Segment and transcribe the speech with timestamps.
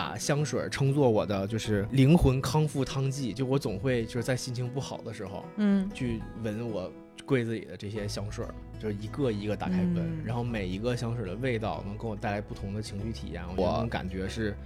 [0.00, 6.90] 把香水称作我的就是灵魂康复汤剂，就我总会就是在心情不好的时候，嗯去闻我
[7.26, 8.46] 柜子里的这些香水，
[8.80, 14.56] 就是一个一个打开闻，嗯然后每一个香水的味道能给我带来不同的情绪体验，我感觉是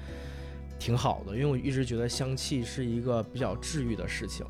[0.79, 4.47] 挺好的，因为我一直觉得香气是一个比较治愈的事情。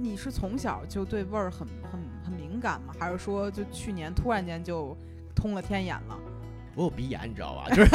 [0.00, 2.92] 你是从小就对味儿很很很敏感吗？
[2.98, 4.96] 还是说就去年突然间就
[5.32, 6.18] 通了天眼了？
[6.76, 7.68] 我有鼻炎，你知道吧？
[7.74, 7.90] 就是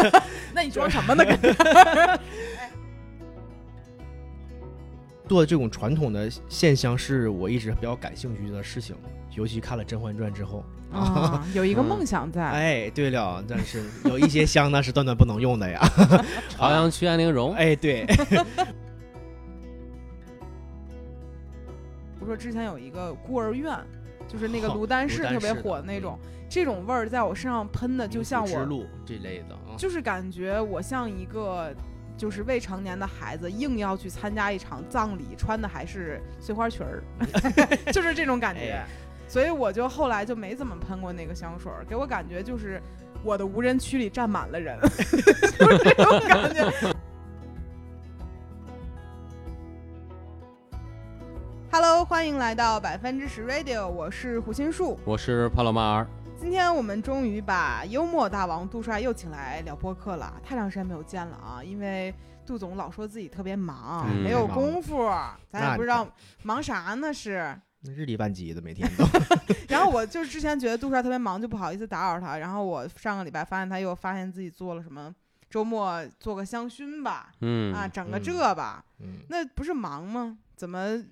[0.54, 1.24] 那你装什么呢？
[1.24, 1.40] 跟
[5.30, 8.94] 做这种传统的线香是我一直比较感兴趣的事情，
[9.34, 10.66] 尤其看了《甄嬛传》之后。
[10.92, 12.44] 啊，有一个嗯梦想在。
[12.52, 15.80] 哎，对了，但是有一些香那是断断不能用的呀。
[16.50, 18.06] 朝阳区安陵容，哎，对，
[22.20, 23.74] 不是说之前有一个孤儿院，
[24.32, 26.18] 就是那个好卢丹卢氏特别火的那种，
[26.50, 29.76] 这种味儿在我身上喷的，就像我，之路这类的啊。
[29.78, 31.74] 就是感觉我像一个。
[32.18, 37.02] 就是未成年的孩子硬要去参加一场葬礼，穿的还是碎花裙儿，
[37.92, 38.74] 就是这种感觉。
[38.74, 38.86] 哎
[39.28, 42.80] 所以我就后来就没怎么喷过那个香水儿，给我感觉就是
[43.24, 44.78] 我的无人区里站满了人，
[45.58, 46.70] 就是这种感觉。
[51.84, 55.00] Hello，欢迎来到百分之十 Radio，我是胡心树。
[55.04, 56.08] 我是帕洛马尔。
[56.40, 61.64] 今天我们终于把幽默大王杜帅又请来聊播客了，太长时间没有见了啊！
[61.64, 62.14] 因为
[62.46, 65.10] 杜总老说自己特别忙，嗯没有功夫，
[65.50, 66.08] 咱也不知道
[66.44, 67.60] 忙啥呢是。
[67.82, 69.04] 日理万机的，每天都。
[69.68, 72.38] 然后我就是之前觉得杜帅特别忙，就不好意思打扰他。
[72.38, 75.12] 然后我上个礼拜发现他又发现自己做了什么，
[75.50, 80.38] 周末做个香薰吧，嗯啊，整个嗯这吧，嗯，那不是忙吗？
[80.56, 81.04] 怎么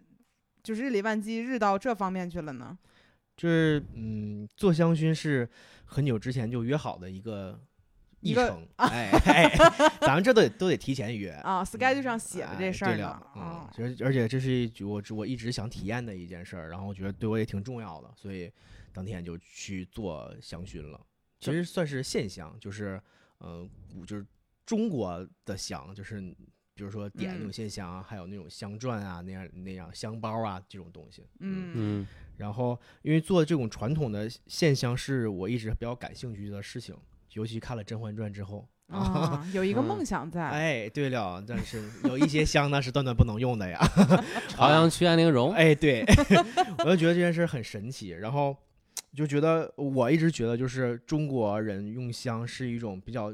[0.63, 2.77] 就是日理万机，日到这方面去了呢？
[3.37, 5.49] 就是嗯，做香薰是
[5.85, 7.57] 很久之前就约好的一个
[8.19, 9.49] 一个议程，哎哎，
[10.01, 11.31] 咱们这都得都得提前约。
[11.31, 18.51] 啊，schedule 上写的这哎事儿呢对了，，嗯啊，，而而且这是一我我一直想体验的一件事儿，然后我觉得对我也挺重要的，所以
[18.91, 20.99] 当天就去做香薰了。
[21.39, 23.01] 其实算是线香，就是
[23.39, 24.25] 嗯、呃就是
[24.65, 26.35] 中国的香，就是
[26.79, 31.25] 比如说点那种嗯线香啊，还有那种香篆啊，那样那样香包啊这种东西。
[31.40, 32.07] 嗯嗯
[32.38, 36.95] 然后因为做这种传统的线香是我一直比较感兴趣的事情，
[37.34, 38.66] 尤其看了《甄嬛传》之后。
[38.88, 43.78] 啊，有一个嗯梦想在，哎，对了，但是有一些香呢是断断不能用的呀。
[44.47, 46.03] 朝阳区安陵容，哎，对，
[46.79, 48.56] 我就觉得这件事很神奇，然后
[49.13, 53.31] 就觉得我一直觉得就是中国人用香是一种比较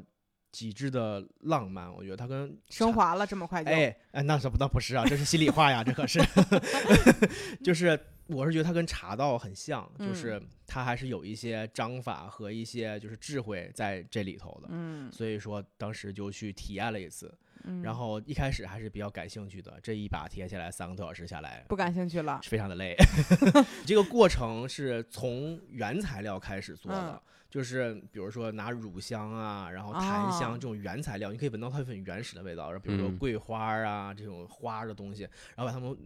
[0.56, 2.58] 极致的浪漫，我觉得它跟。
[2.70, 6.20] 升华了这么快就，哎哎，那是不那不是啊，这是心里话呀，这可是，
[7.62, 22.96] 就是我是觉得它跟茶道很像，嗯就是它还是有一些章法和一些就是智慧在这里头的，嗯，所以说当时就去体验了一次，嗯然后一开始还是比较感兴趣的，这一把体验下来三个多小时下来，不感兴趣了，非常的累。
[23.86, 27.22] 这个过程是从原材料开始做的，嗯
[27.56, 32.70] 就是比如说拿乳香啊，然后檀香哦这种原材料，你可以闻到它很原始的味道。
[32.70, 35.22] 然后比如说嗯桂花啊、这种花的东西，
[35.56, 35.98] 然后把它们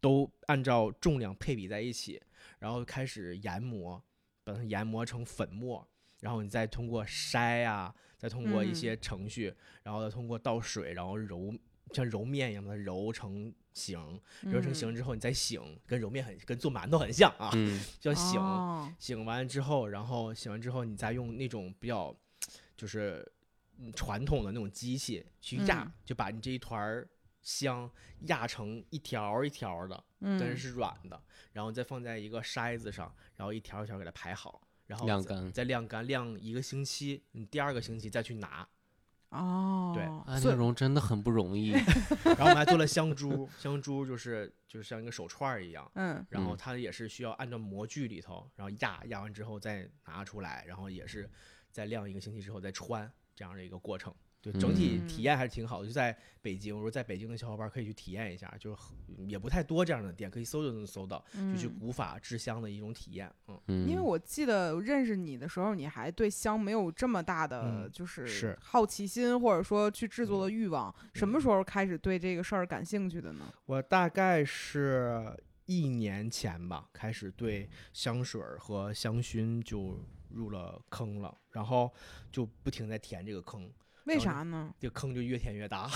[0.00, 2.22] 都按照重量配比在一起，
[2.60, 4.00] 然后开始研磨，
[4.44, 5.84] 把它研磨成粉末，
[6.20, 9.52] 然后你再通过筛啊，再通过一嗯些程序，
[9.82, 11.52] 然后再通过倒水，然后揉
[11.92, 18.40] 像揉面一样把它揉成形，揉成嗯形之后你再醒，跟揉面很跟做馒头很像啊， 嗯叫醒。
[18.40, 22.14] 哦醒完之后，然后醒完之后，你再用那种比较
[22.76, 23.26] 就是
[23.78, 27.08] 嗯传统的那种机器去压，嗯就把你这一团儿
[27.40, 27.90] 香
[28.22, 31.20] 压成一条儿一条儿的，但是嗯是软的，
[31.52, 38.68] 然后再放在一个筛子上，然后一条一条给它排好，然后晾干再晾干，晾一个星期，你第二个星期再去拿。
[39.32, 41.70] 哦，对安所以陵容真的很不容易。
[42.24, 45.90] 然后我们还做了香珠，香珠就是就是像一个手串儿一样。
[45.94, 51.28] 嗯然后嗯它也是需要按照模具里头，然后压压完之后再拿出来，然后也是
[51.70, 54.14] 再晾一个星期之后再穿这样的一个过程。
[54.42, 55.86] 对，整体嗯体验还是挺好的。
[55.86, 58.76] 就在北京，我说在北京的小伙伴可以去体验一下，就是
[59.28, 63.32] 也不太多这样的店，可以搜就能搜到，就去嗯古法制香的一种体验。
[63.46, 70.92] 嗯，嗯，因为我记得认识你的时候，你还对香没有这么大的嗯就是是好奇心，或者说去制作的欲望。
[71.14, 73.44] 什么嗯时候开始对这个事儿感兴趣的呢？
[73.66, 81.88] 我大概是一年前吧，开始对香水儿和香薰就入了坑了，然后
[82.32, 83.70] 就不停在填这个坑。
[84.04, 84.74] 为啥呢？
[84.80, 85.90] 这坑就越填越大，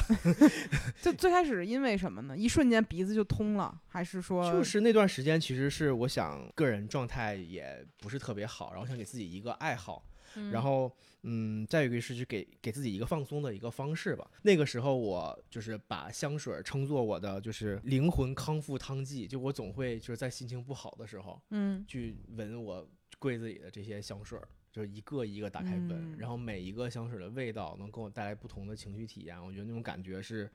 [1.02, 2.36] 就最开始因为什么呢？
[2.36, 10.04] 一瞬间鼻子就通了，还是说就是那段时间，其实是我想个人状态也不是特别好，然后想给自己一个爱好，
[10.52, 10.90] 然后，
[11.22, 14.30] 嗯，再有一个是去给给自己一个放松的一个方式吧。
[14.42, 22.88] 那个时候我就是把香水称作我的就是灵魂康复汤剂，就我总会就是在心情不好的时候嗯去闻我
[23.18, 30.50] 柜子里的这些香水儿，就是一个一个打开闻，嗯然后每一个香水的味道能给我带来不同的情绪体验，我觉得那种感觉是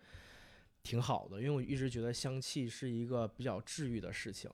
[0.84, 4.48] 挺好的，因为我一直觉得香气是一个比较治愈的事情。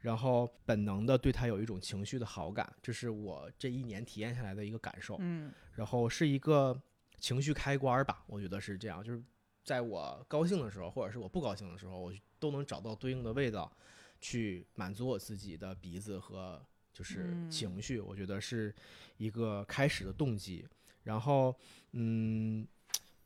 [0.00, 5.16] 然后本能的对它有一种情绪的好感，这是我这一年体验下来的一个感受。
[5.20, 6.82] 嗯然后是一个
[7.20, 9.22] 情绪开关儿吧，我觉得是这样，就是
[9.62, 13.72] 在我高兴的时候，或者是我不高兴的时候，我都能找到对应的味道，
[14.20, 16.60] 去满足我自己的鼻子和
[16.94, 17.50] 就是嗯。
[17.50, 18.74] 情绪，我觉得是
[19.18, 20.66] 一个开始的动机。
[21.02, 21.54] 然后，
[21.92, 22.66] 嗯，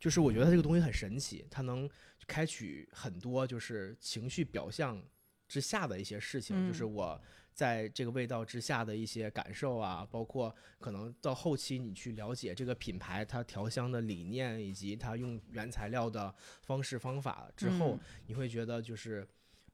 [0.00, 1.88] 就是我觉得它这个东西很神奇，它能
[2.26, 5.00] 开启很多就是情绪表象
[5.47, 6.93] 之下的一些事情，就是嗯。
[6.93, 7.23] 我
[7.53, 16.32] 在这个味道之下的一些感受啊，包括可能到后期你去了解这个品牌它调香的理念以及它用原材料的
[16.62, 18.00] 方式方法之后，嗯。
[18.26, 19.26] 你会觉得就是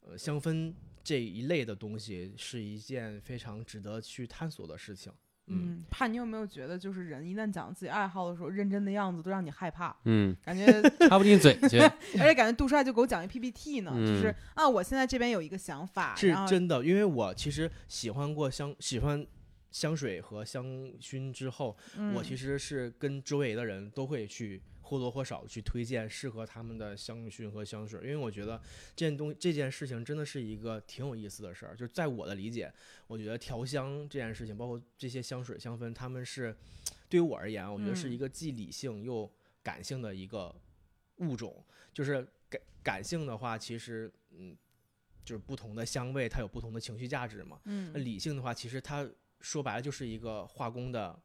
[0.07, 0.73] 呃香氛
[1.03, 5.13] 这一类的东西是一件非常值得去探索的事情。
[5.47, 10.67] 嗯，嗯，怕你有没有觉得，就是人一旦讲自己爱好的时候，认真的样子都让你害怕，嗯，感觉
[11.07, 11.79] 插不进嘴去。
[12.19, 19.27] 而且感觉杜帅就给我讲一 PPT 呢，就是嗯啊，我现在这边有一个想法，是真的，因为我其实喜欢过香，喜欢
[19.71, 20.65] 香水和香
[20.99, 21.77] 薰之后，
[22.15, 28.61] 我其实实是跟周围的人都会去或多或少去推荐适合他们的香薰和香水，因为我觉得
[28.95, 31.75] 这件东这件事情真的是一个挺有意思的事儿。
[31.75, 32.71] 就在我的理解，
[33.07, 36.55] 我觉得调香这件事情，包括这些香水香氛，他们是
[37.09, 39.29] 对于我而言，我觉得是嗯一个既理性又
[39.63, 40.55] 感性的一个
[41.17, 41.65] 物种。
[41.93, 44.55] 就是感感性的话，其实嗯，
[45.25, 47.59] 就是不同的香味，它有不同的情绪价值嘛。
[47.65, 49.09] 那嗯理性的话，其实它
[49.41, 51.19] 说白了就是一个化工的，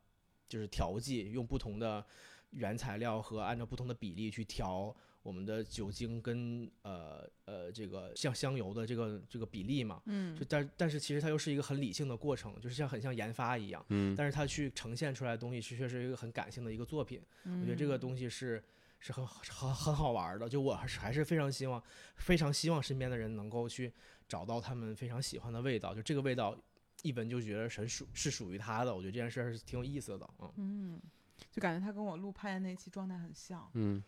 [0.47, 2.05] 就是调剂，用不同的
[2.51, 10.01] 原材料和按照不同的比例去调我们的酒精跟呃呃这个像香油的这个这个比例嘛。
[10.05, 13.85] 嗯就但但是其实它又是一个很理性的过程，就是像很像研发一样。
[13.89, 17.21] 嗯但是它去呈现出来的东西，确实是一个很感性的一个作品。
[17.43, 18.63] 我我觉得这个东西是
[18.99, 20.47] 是很很很好玩的。
[20.47, 21.81] 就我还是还是非常希望，
[22.15, 23.91] 非常希望身边的人能够去
[24.27, 25.93] 找到他们非常喜欢的味道。
[25.93, 26.57] 就这个味道，
[27.03, 28.95] 一闻就觉得是属是属于他的。
[28.95, 30.29] 我觉得这件事儿是挺有意思的。
[30.39, 31.01] 嗯，嗯，
[31.51, 34.03] 就感觉他跟我录拍的那期状态很像，嗯，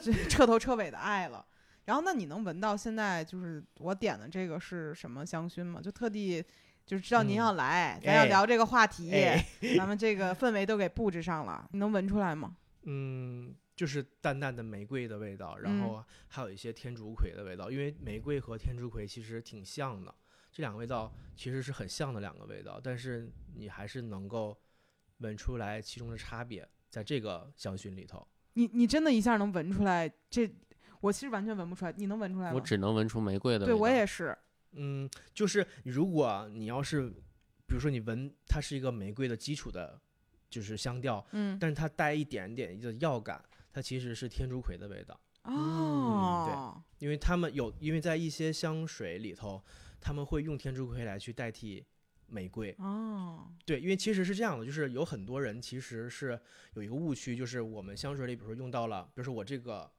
[0.00, 1.44] 就是 彻头彻尾的爱了。
[1.84, 5.80] 然后，那你能闻到现在就是我点的这个是什么香薰吗？
[5.80, 6.44] 就特地
[6.84, 9.42] 就是知道您嗯要来，咱要哎聊这个话题，哎
[9.76, 12.56] 咱们这个氛围都给布置上了，你能闻出来吗？
[12.82, 20.14] 嗯，就是淡淡的玫瑰的味道，然后还有一些天竺葵的味道，因为玫瑰和天竺葵其实挺像的，
[20.52, 24.54] 这两个味道其实是很像的两个味道，但是你还是能够
[25.18, 28.26] 闻出来其中的差别，在这个香薰里头。
[28.54, 30.12] 你你真的一下能闻出来？
[30.28, 30.50] 这
[31.00, 32.54] 我其实完全闻不出来，你能闻出来吗？
[32.54, 33.74] 我只能闻出玫瑰的味对。
[33.74, 34.36] 我也是，
[34.72, 37.08] 嗯，就是如果你要是，
[37.66, 40.00] 比如说你闻它是一个玫瑰的基础的，
[40.50, 49.62] 就是香调，嗯，但是它带一点点的药感，它其实是天竺葵的味道，哦，对因为他们有，因为在一些香水里头，
[50.00, 51.86] 他们会用天竺葵来去代替
[52.28, 52.74] 玫瑰。
[52.78, 56.38] 哦，对，因为其实是这样的，就是有很多人其实是
[56.74, 59.90] 有一个误区，就是我们香水里，比如说用到了，比如说我这个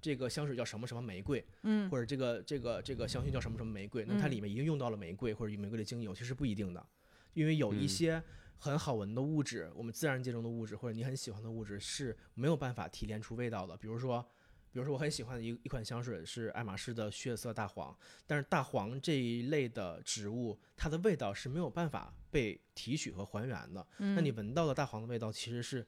[0.00, 6.86] 这个香水叫什么什么玫瑰，嗯或者这个这个这个香薰叫什么什么玫瑰，那它嗯里面已经用到了玫瑰或者玫瑰的精油，其实不一定的，
[7.34, 8.22] 因为有一嗯些
[8.58, 14.26] 很好闻的物质，我们自然界中的物质或者你很喜欢的物质是没有办法提炼出味道的，比如说。
[14.72, 17.96] 比如说，我很喜欢的一一款香水是爱马仕的血色大黄，
[18.26, 23.86] 但是大黄这一类的植物，它的味道是没有办法被提取和还原的。
[23.98, 25.86] 嗯，那你闻到的大黄的味道，其实是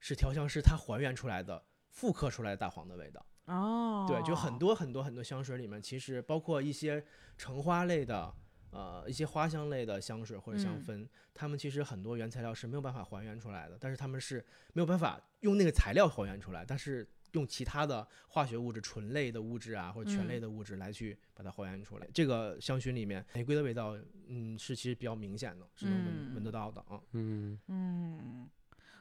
[0.00, 3.24] 是调香师它还原出来的、复刻出来的大黄的味道。
[3.46, 7.04] 哦，对，就很多很多很多香水里面，其实包括一些
[7.36, 8.32] 橙花类的，
[8.70, 22.06] 呃，一些花香类的香水或者香嗯氛，它们其实很多原材料是没有办法还原出来的，但是他们是没有办法用那个材料还原出来，但是用其他的化学物质、醇类的物质啊，或者醛类嗯的物质来去把它还原出来。
[22.12, 23.96] 这个香薰里面玫瑰的味道，
[24.28, 27.00] 嗯，是其实比较明显的，是能闻、闻得嗯到的啊。
[27.12, 28.48] 嗯嗯，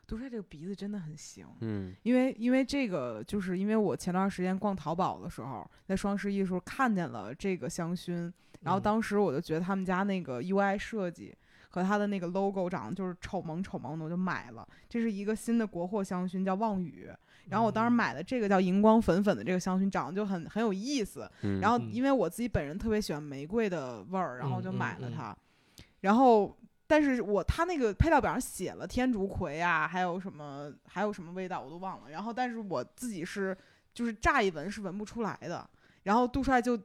[0.07, 1.45] 独帅这个鼻子真的很行。
[1.59, 11.35] 嗯因为因为这个，就是因为我前段时间逛淘宝的时候，在双十一的时候看见了这个香薰，然后嗯当时我就觉得他们家那个 UI 设计
[11.69, 14.67] 和它的那个 logo 长得就是丑萌丑萌的，我就买了。
[14.89, 17.09] 这是一个新的国货香薰，叫望雨。
[17.49, 21.29] 然后我当时嗯买的这个叫荧光粉粉的这个香薰，长得就很很有意思。
[21.61, 25.35] 然后因为我自己本人特别喜欢玫瑰的味儿，然后就买了它。
[26.01, 26.57] 然后
[26.87, 32.09] 但是我它那个配料表上写了天竺葵啊，还有什么还有什么味道我都忘了。
[32.09, 33.55] 然后，但是我自己是
[33.93, 35.69] 就是乍一闻是闻不出来的。
[36.03, 36.79] 然后杜帅就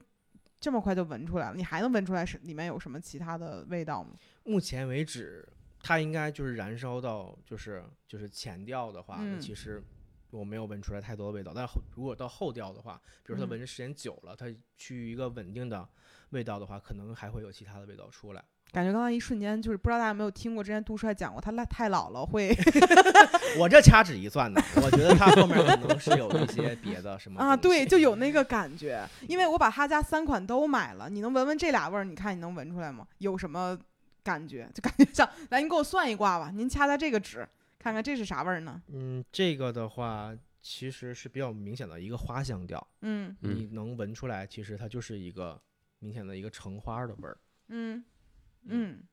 [0.60, 4.10] 这么快就闻出来了，你还能闻出来是里面有什么其他的味道吗？
[4.44, 5.46] 目前为止，
[5.82, 9.82] 它应该就是燃烧到就是就是前调的话，嗯其实
[10.36, 11.52] 我没有闻出来太多的味道。
[11.54, 15.88] 但后如果到后调的话，比如说它嗯闻的时间久了，它趋于一个稳定的
[16.30, 18.44] 味道的话，可能还会有其他的味道出来。
[18.72, 22.54] 感觉刚刚一瞬间就是不知道大家有没有听过，之前杜帅讲过，他太太老了会
[23.58, 29.08] 我这掐指一算呢，我觉得他后面可能是有一些别的什么啊，对，就有那个感觉。
[29.28, 32.04] 因为我把他家三款都买了，你能闻闻这俩味儿？
[32.04, 33.06] 你看你能闻出来吗？
[33.18, 33.78] 有什么
[34.24, 34.68] 感觉？
[34.74, 37.48] 就感觉像，来您给我算一卦吧，您掐掐这个指，
[37.86, 38.82] 看看这是啥味儿呢？
[38.88, 43.36] 嗯，这个的话其实是比较明显的一个花香调，嗯。
[43.42, 43.56] 嗯。
[43.56, 45.62] 你能闻出来，其实它就是一个
[46.00, 47.38] 明显的一个橙花的味儿。
[47.68, 48.04] 嗯
[48.64, 49.04] 嗯，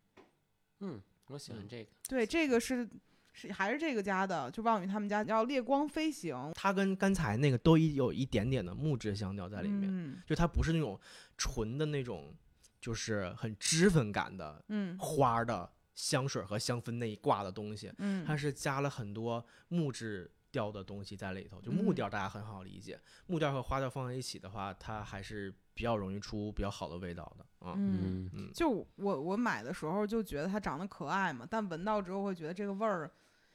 [0.80, 1.92] 嗯，我喜欢这个。
[2.10, 2.90] 对，这个是
[3.32, 6.36] 是还是这个家的，就望宇他们家叫烈光飞行。
[6.56, 10.20] 它跟刚才那个都一有一点点的木质香调在里面，嗯。
[10.26, 11.00] 就它不是那种
[11.38, 12.36] 纯的那种，
[12.82, 14.98] 就是很脂粉感的嗯。
[14.98, 21.62] 花儿的香水和香氛那一挂的东西，嗯，它是加了很多木质调的东西在里头。
[21.62, 27.74] 就木嗯调大家很好理解，木调和花调放在一起的话，它还是比较容易出比较好的味道的啊。
[27.78, 28.00] 嗯。
[28.04, 33.12] 嗯嗯，就我我买的时候就觉得它长得可爱嘛，但闻到之后会觉得这个味儿，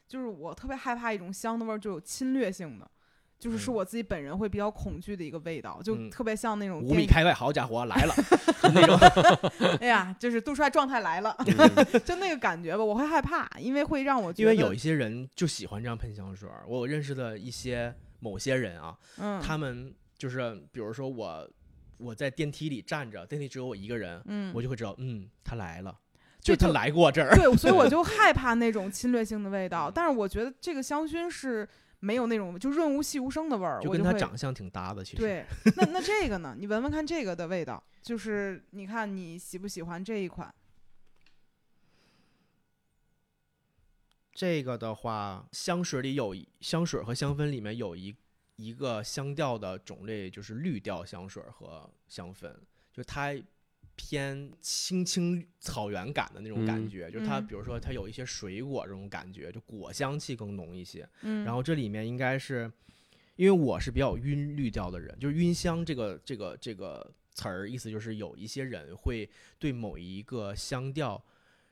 [0.07, 2.91] 就是我特别害怕一种香的味儿，就有侵略性的，
[3.39, 8.15] 就是是嗯我自己本人会比较恐惧的一个味道，就嗯特别像那种五，米开外，好家伙来了，
[8.63, 8.99] 就那种。
[9.81, 21.49] 哎呀，就是杜帅状态来了， 嗯就那个感觉吧，我会害怕，因为会让我因为有一些人就喜欢这样喷香水儿，我认识的一些某些人啊，嗯，他们就是比如说我
[21.99, 25.97] 我在电梯里站着，电梯只有我一个人，嗯，我就会知道，嗯，他来了，
[26.41, 27.35] 就他来过这儿。
[27.37, 31.69] 对，所以我 就害怕那种侵略性的味道，但是我觉得这个香薰是
[32.01, 35.19] 没有那种就润物细无声的味儿，就跟它长相挺搭的，其实。
[35.19, 35.45] 对，
[35.77, 36.55] 那那这个呢？
[36.59, 40.55] 你闻闻看这个的味道，就是你看你喜不喜欢这一款？
[44.33, 48.15] 这个的话，香水里有一香水和香氛里面有一
[48.55, 52.55] 一个香调的种类，就是绿调香水和香氛，
[52.93, 53.35] 就它
[54.01, 61.07] 偏青青草原感的那种感嗯觉，就是它嗯比如说它有一些水果这种感觉，就果香气更浓一些。
[61.23, 62.73] 嗯，然后这里面应该是，
[63.35, 69.29] 因为我是比较晕绿调的人，就是晕香这个这个这个词儿，意思就是有一些人会
[69.59, 71.23] 对某一个香调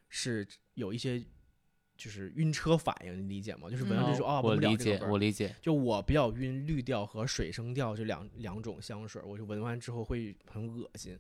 [0.09, 1.25] 是有一些
[1.97, 3.71] 就是晕车反应，你理解吗？
[3.71, 5.55] 就是闻上嗯就说啊，我不理解，我理解。
[5.63, 11.17] 就我比较晕绿调和水生调这两两种香水，我就闻完之后会很恶心。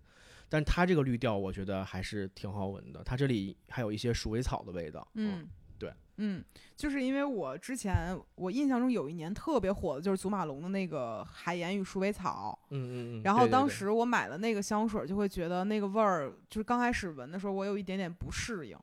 [0.48, 5.06] 但它这个绿调我觉得还是挺好闻的，它这里还有一些鼠尾草的味道。
[5.14, 5.48] 嗯，
[5.78, 6.44] 对，嗯，
[6.76, 13.22] 就是因为我之前我印象中有一年特别火的就是祖马龙的那个海盐与鼠尾草，嗯嗯嗯。
[13.24, 18.78] 然后当时我买了那个香水，就会觉得那个味儿，就是刚开始闻的时候，我有一点点不适应，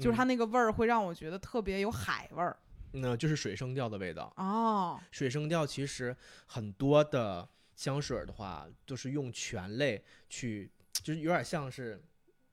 [0.00, 2.56] 就是它嗯那个味儿会让我觉得特别有海味儿。
[2.92, 4.32] 那就是水生调的味道。
[4.36, 7.46] 哦，水生调其实很多的
[7.76, 10.70] 香水儿的话，都是用醛类去，
[11.02, 12.00] 就是有点像是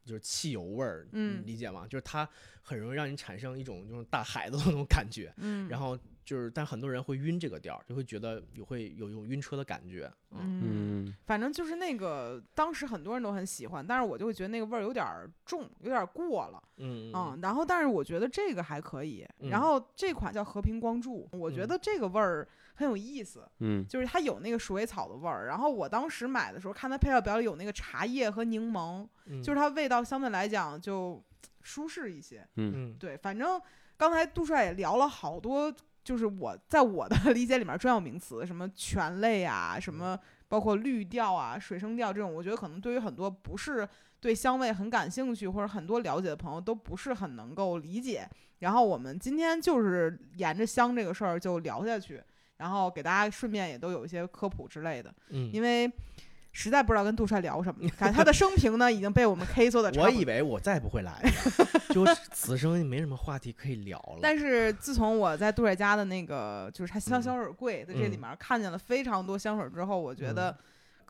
[0.04, 1.86] 就是汽油味儿，嗯理解吗？
[1.88, 2.28] 就是它
[2.62, 10.12] 很容易让你产生一种就是大海的那种感觉，嗯，然后就是但很多人会晕这个调儿，就会觉得有会有一种晕车的感觉。
[10.38, 17.40] 嗯反正就是那个，当时很多人都很喜欢，但是我就会觉得那个味儿有点儿重，有点儿过了，嗯嗯。
[17.42, 19.26] 然后，但是我觉得这个还可以。
[19.40, 25.48] 然嗯后这款叫和平光柱，我觉嗯得这个味儿很有意思，嗯就是它有那个鼠尾草的味儿。
[25.48, 31.24] 然后我当时买的时候，看它配料表里有那个茶叶和柠檬，嗯，就是它味道相对来讲就
[31.62, 32.48] 舒适一些。
[32.58, 33.60] 嗯嗯对，反正
[33.98, 43.88] 刚才杜帅也聊了好多，就是我在我的 理解里面专有名词，什么醛类啊，什么包括绿调啊、水生调这种，我觉得可能对于很多不是
[44.20, 48.28] 对香味很感兴趣或者很多了解的朋友都不是很能够理解。
[48.60, 52.24] 然后我们今天就是沿着香这个事儿就聊下去，
[52.58, 55.92] 然后给大家顺便也都有一些科普之类的，嗯，因为。
[56.58, 61.30] 实在不知道跟杜帅聊什么，感觉他的生平呢已经被我们 K 缩的我以为我再不会来了，
[61.94, 64.20] 就此生没什么话题可以聊了。
[64.22, 70.58] 但是自从我在杜帅家的那个就是他香嗯香水柜在这里嗯面看见了非常多香水之后，我觉得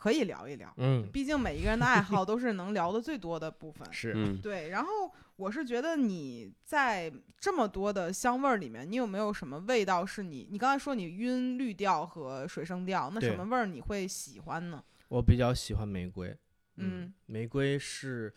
[0.06, 0.72] 可以聊一聊。
[0.78, 3.92] 嗯，毕竟每一个人的爱好都是能聊的最多的部分。
[3.92, 10.48] 是，嗯对，然后我是觉得你在这么多的香味儿里面，你有没有什么味道是你？
[10.52, 14.84] 你刚才说你晕绿调和水生调，那什么味儿你会喜欢呢？
[15.08, 16.38] 我比较喜欢玫瑰。
[16.78, 18.32] 嗯玫瑰是，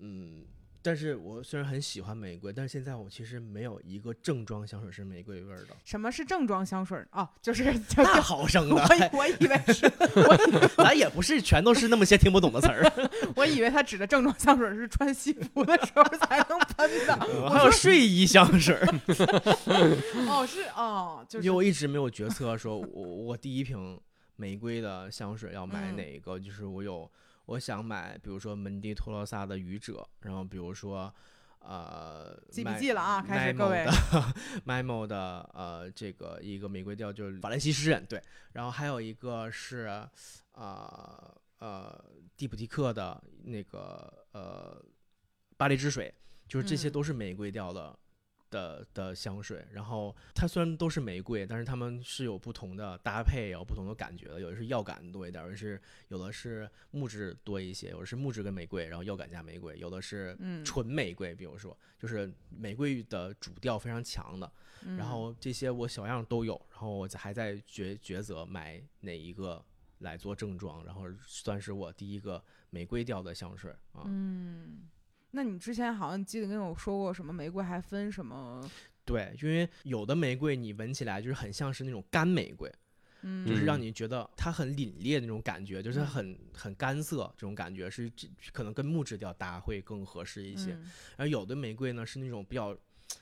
[0.00, 0.44] 嗯，
[0.86, 7.08] 但是我虽然很喜欢玫瑰，但是现在我其实没有一个正装香水是玫瑰味儿的，什么是正装香水儿？
[7.10, 8.76] 哦，就是 就大毫升的，
[9.12, 12.92] 我我以为是，我咱也不是全都是那么些听不懂的词儿，
[13.34, 17.16] 我以为他指的正装香水是穿西服的时候才能喷的。
[17.50, 18.86] 还有睡衣香水儿。
[20.28, 23.98] 哦，是哦，就是因为我一直没有决策说我我第一瓶
[24.36, 27.10] 玫瑰的香水要买嗯哪一个，就是我有
[27.46, 31.12] 我想买，比如说门迪托罗萨的愚者，然后比如说
[31.60, 33.90] 呃记笔麦记了啊，开始各位的
[34.66, 38.22] Mimo 的呃这个一个玫瑰调就是法兰西诗人对，
[38.52, 40.06] 然后还有一个是
[40.52, 42.04] 呃呃
[42.36, 44.80] 蒂普提克的那个呃
[45.56, 46.12] 巴黎之水，
[46.48, 47.98] 就是这些嗯都是玫瑰调的。
[48.56, 54.40] 的的香水，然后它虽然都是玫瑰，但是它们是有不同的搭配，有不同的感觉的。
[54.40, 64.50] 有的是药感多一点，有的是有的是木质多一些，有的是木质跟玫瑰，然后药感加玫瑰，有的是嗯，纯玫瑰，比如说就是玫瑰的主调非常强的。
[64.82, 69.62] 嗯然后这些我小样都有，然后我还在抉抉择买哪一个
[69.98, 74.04] 来做正装，然后算是我第一个玫瑰调的香水啊。
[74.04, 74.88] 嗯，
[75.36, 78.66] 那你之前好像记得跟我说过，什么玫瑰还分什么？
[79.04, 82.72] 对，因为有的玫瑰你闻起来就是很像是那种干玫瑰，
[83.20, 90.72] 嗯，就是让嗯你觉得它很凛冽那种感觉，就是很很干涩这种感觉，是这可能跟木质调搭会更合适一些。
[90.72, 92.74] 嗯而有的玫瑰呢是那种比较，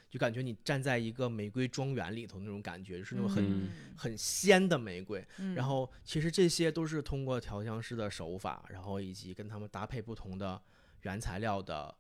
[0.09, 5.27] 就感觉你站在一个玫瑰庄园里头那种感觉，就是那种很、嗯很鲜的玫瑰。
[5.39, 10.63] 嗯然后其实这些都是通过调香师的手法，然后以及跟他们搭配不同的
[11.03, 11.95] 原材料的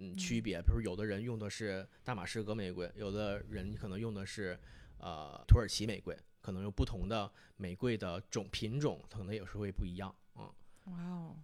[0.00, 0.60] 嗯区嗯别。
[0.62, 4.58] 比如有的人用的是大马士革玫瑰，有的人可能用的是
[4.98, 10.14] 呃土耳其玫瑰，可能有不同的玫瑰的种品种，可能有时候会不一样。
[10.36, 10.52] 嗯，
[10.86, 11.36] 哇哦，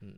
[0.00, 0.16] 嗯，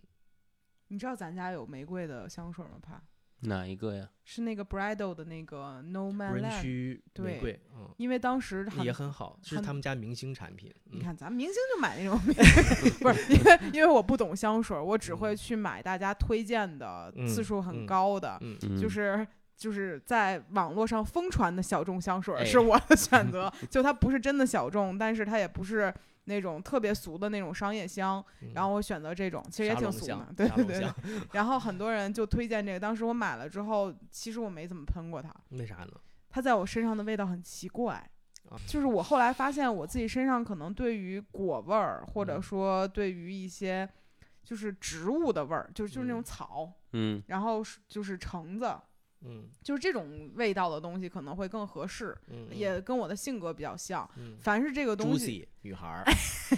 [0.88, 2.78] 你知道咱家有玫瑰的香水吗？
[2.82, 3.02] 怕
[3.44, 4.08] 哪一个呀？
[4.24, 10.72] 是那个 Bridal 的那个 No 无 Man 人 Land，区玫对瑰，嗯，因为当时也很好，是他们家明星产品。
[10.86, 12.18] 嗯你看，咱们明星就买那种，
[13.00, 18.40] 不是 因为因为我不懂香水儿，我只会去买大家推荐的次嗯数很嗯高的，
[18.80, 19.26] 就是
[19.56, 23.52] 就是在网络上疯传的小众香水儿哎是我的选 择。
[23.70, 25.92] 就它不是真的小众，但是它也不是
[26.24, 30.92] 那种特别俗的那种商业香，嗯然后我选择这种，其实也挺俗的，对对对。
[31.32, 35.34] 然后很多人就推荐这个，当时我买了之后，其实我没怎么喷过它。
[35.50, 35.92] 为啥呢？
[36.30, 37.94] 它在我身上的味道很奇怪
[38.50, 43.88] 啊，就是我后来发现我自己身上可能对于果味儿，或者嗯说对于一些
[44.42, 48.74] 就是植物的味儿，就是就是那种嗯草，嗯然后是就是橙子，
[49.24, 54.08] 嗯就是这种味道的东西可能会更合适，嗯，也跟我的性格比较像。
[54.18, 56.04] 嗯凡是这个东西，女孩儿，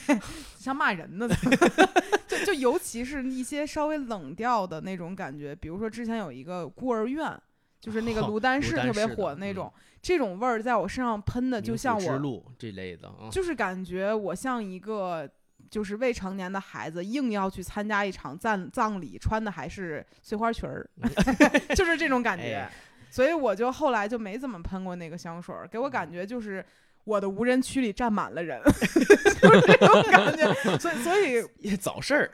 [0.58, 1.28] 像骂人的，
[2.26, 7.40] 就就尤其是一些稍微冷调的那种感觉，比如说之前有一个孤儿院，
[7.80, 15.28] 就是那个哦卢丹氏特别火的那种，这种味儿在我身上喷的，就像我，路这类的啊，就是感觉我像一个。
[15.70, 20.88] 就是未成年的孩子硬要去参加一场葬葬礼，穿的还是碎花裙儿，
[21.74, 22.54] 就是这种感觉。
[22.54, 22.70] 哎
[23.08, 26.62] 所以我就后来就没怎么喷过那个香水儿，给我感觉就是
[27.04, 28.60] 我的无人区里站满了人，
[29.40, 30.78] 就是这种感觉。
[30.78, 32.30] 所以所以 也早事儿。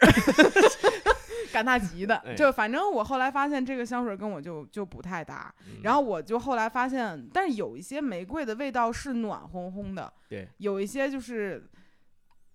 [1.52, 11.64] 赶大集的，哎就反正我后来发现这个香水跟我就就不太搭，然后后我就后来发现，但是有一些玫瑰的味道是暖烘烘的，对，有一些就是。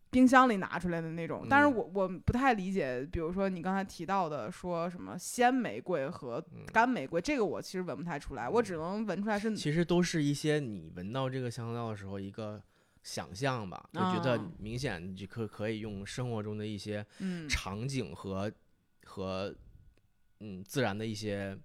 [0.10, 1.76] 冰箱里拿出来的那种，但是嗯。
[1.76, 6.66] 我我不太理解，比如说你刚才提到的说什么鲜玫瑰和嗯。
[6.68, 12.62] 干玫瑰，这个我其实闻不太出来，我只能闻出来是其实都是一些你闻到这个香料的时候一个
[13.04, 14.52] 想象吧，就觉得啊。
[14.58, 17.48] 明显你就可可以用生活中的一些嗯。
[17.50, 18.52] 场景和
[19.06, 19.54] 和
[20.40, 21.58] 嗯自然的一些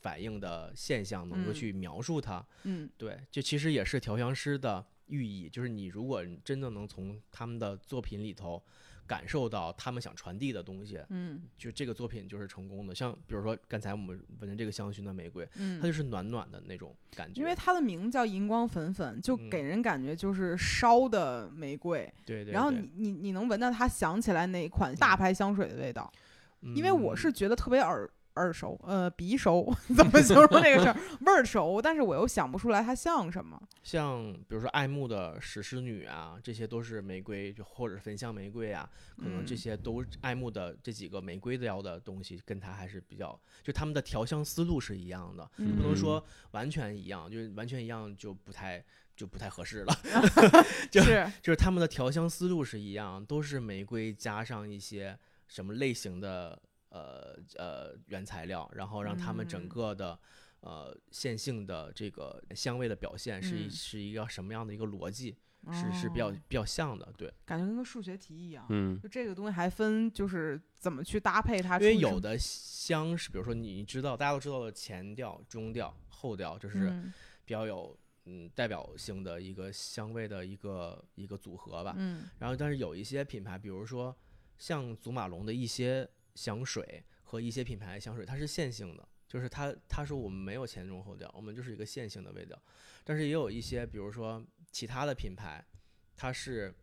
[0.00, 1.54] 反应的现象，能够嗯。
[1.54, 2.44] 去描述它。
[2.64, 2.88] 嗯。
[2.96, 8.62] 对，就其实也是调香师的寓意，就是你如果真的能从他们的作品里头
[9.06, 11.42] 感受到他们想传递的东西，嗯。
[11.58, 12.94] 就这个作品就是成功的。
[12.94, 17.40] 像比如说刚才我们闻的这个香薰的玫瑰，它嗯，就是暖暖的那种感觉。
[17.40, 19.50] 因为它的名字叫荧光粉粉，就嗯。
[19.50, 26.10] 给人感觉就是烧的玫瑰，对对，对然后你你你能闻到它想起来哪一款大牌香水的味道，
[26.60, 30.96] 因为我嗯是觉得特别耳耳熟，呃，鼻熟， 怎么形容这个事儿？
[31.20, 33.60] 味儿熟，但是我又想不出来它像什么。
[33.82, 48.84] 像比如说爱慕的史诗女啊，这些都是玫瑰，就或者焚香玫瑰啊，可能这嗯些都爱慕的这几个玫瑰调的东西，跟它还是比较，就他们的调香思路是一样的，嗯不能说完全一样，就是完全一样就不太
[49.16, 49.94] 就不太合适了。
[50.90, 60.18] 就是就是他们的调香思路是一样，都是玫瑰加上一些什么类型的呃呃原材料，然后让他们整嗯个的。
[60.62, 65.34] 呃，线性的这个香味的表现是一、嗯是一个什么样的一个逻辑？
[65.72, 67.32] 是是比较哦比较像的，对。
[67.46, 68.66] 感觉跟个数学题一样。
[68.68, 77.10] 嗯就这个东西还分就是怎么去搭配它，因为有的香是，比如说你知道，大家都知道的前调、中调、后调，这是嗯
[77.46, 81.94] 比较有嗯代表性的一个香味的一个一个组合吧。
[81.96, 84.14] 嗯然后，但是有一些品牌，比如说
[84.58, 86.06] 像祖马龙的一些
[86.40, 92.58] 香水和一些品牌的香水，它是线性的，就是它它说我们没有前中后调，我们就是一个线性的味道。
[93.04, 95.62] 但是也有一些，比如说其他的品牌，
[96.16, 96.74] 它是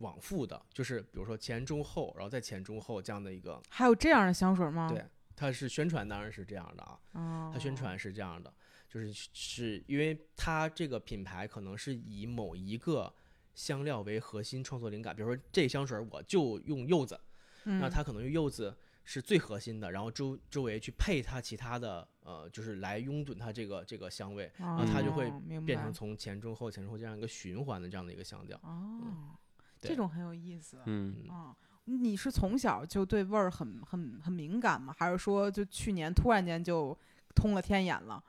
[0.00, 4.86] 往复的，就是比如说前中后，然后再前中后这样的一个，还有这样的香水吗？
[4.90, 5.02] 对
[5.34, 8.52] 它是宣传当然是这样的啊，哦，它宣传是这样的，
[8.86, 13.10] 就是是因为它这个品牌可能是以某一个
[13.54, 17.18] 香料为核心创作灵感，比如说这香水我就用柚子，
[17.64, 18.74] 嗯，那它可能用柚子
[19.04, 28.58] 是最核心的，然后周周围去配它其他的呃，就是来拥趸它这个这个香味，然后它就会变成从前中后前中后这样一个循环的这样的一个香调。
[28.62, 29.36] 哦，
[29.80, 30.78] 这种很有意思。
[30.86, 34.94] 嗯，啊，你是从小就对味儿很很很敏感吗？
[34.98, 36.96] 还是说就去年突然间就
[37.34, 38.22] 通了天眼了？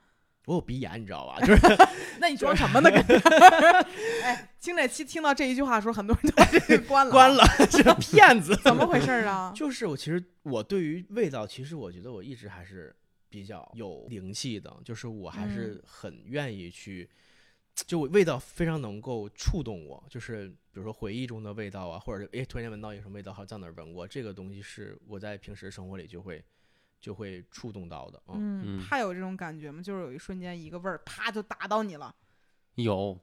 [0.45, 1.39] 我有鼻炎，你知道吧？
[1.45, 1.62] 就是
[2.19, 2.89] 那你装什么呢？
[2.89, 3.01] 跟
[4.23, 7.12] 哎，听这期听到这一句话的时候，很多人就把这个关了。
[7.12, 8.55] 关了， 是个骗子。
[8.63, 9.51] 怎么回事儿啊？
[9.55, 12.95] 就是我其实我对于味道，其实我觉得我一直还是
[13.29, 17.10] 比较有灵气的，就是我还是很愿意去，
[17.86, 26.43] 就味道非常能够触动我，就是比如说回忆中的味道啊，或者是诶突然间闻到一个什么味道，好像在哪儿闻过，这个东西是我在平时生活里就会
[27.05, 29.79] 就会触动到的，嗯，嗯，嗯怕有这种感觉吗？
[29.79, 32.15] 就是有一瞬间一个味儿啪就打到你了。
[32.75, 33.19] 有。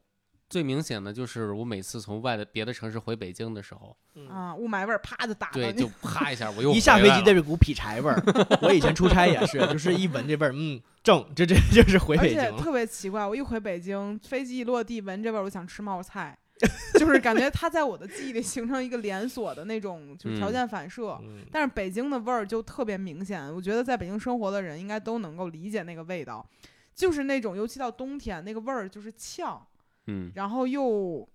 [0.48, 3.96] 最明显的就是我每次从外的别的城市回北京的时候，
[4.28, 5.80] 啊，雾霾味儿啪就打到对，你。
[5.80, 8.22] 就啪一下我又一下飞机回来了这股劈柴味儿，
[8.60, 12.50] 我以前出差也是， 就是一闻这味儿，嗯，正，这这就是回而北京而。
[12.50, 16.38] 且特别奇怪，我一回北京，飞机一落地，闻这味儿，我想吃冒菜，
[16.98, 21.18] 就是感觉它在我的记忆里形成一个连锁的那种，就是条嗯件反射。
[21.22, 26.46] 嗯但是北京的味儿就特别明显，我觉得在北京生活的人应该都能够理解那个味道，
[26.94, 29.60] 就是那种尤其到冬天，那个味儿就是呛，
[30.06, 31.26] 嗯，然后又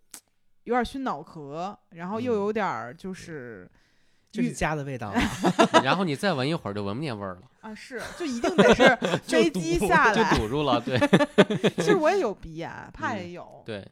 [0.63, 3.69] 有点熏脑壳，然后又嗯有点儿就是
[4.31, 5.21] 就是家的味道啊，
[5.83, 10.37] 然后你再闻一会儿就闻不见味儿了，啊是，就一定得是 飞机下来。
[10.37, 10.79] 堵住了。
[10.81, 10.97] 对
[11.77, 13.63] 其实我也有鼻炎，怕嗯也有。
[13.65, 13.85] 对，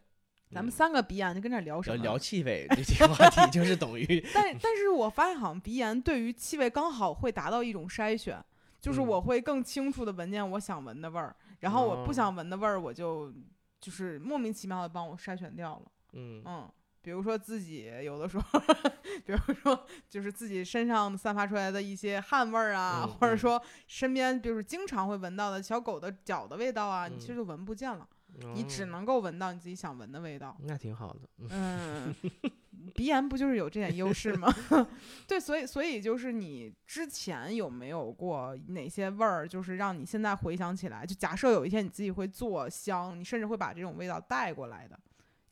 [0.51, 1.95] 咱们三个鼻炎就跟这儿聊什么？
[1.97, 8.43] 聊聊气味这个话题，就是等于 但但是我发现好像鼻炎对于气味刚好会达到一种筛选，
[8.79, 13.33] 就是嗯我会更清楚的闻见我想闻的味儿，然后我不哦想闻的味儿，我就
[13.81, 15.91] 就是莫名其妙的帮我筛选掉了。
[16.13, 18.59] 嗯嗯，比如说自己有的时候，
[19.25, 28.07] 比如说就是自己身上散发出来的一些汗味儿啊，或者说身边就是经常会闻到的小狗的脚的味道啊，你其实嗯就闻不见了，
[28.53, 30.55] 你只哦能够闻到你自己想闻的味道。
[30.63, 32.15] 那挺好的，嗯嗯，
[32.93, 34.53] 鼻炎不就是有这点优势吗？
[35.27, 44.99] 对，所以所以就是你之前有没有过哪些味儿，就是让你现在回想起来，就假设有一天你自己会做香，你甚至会把这种味道带过来的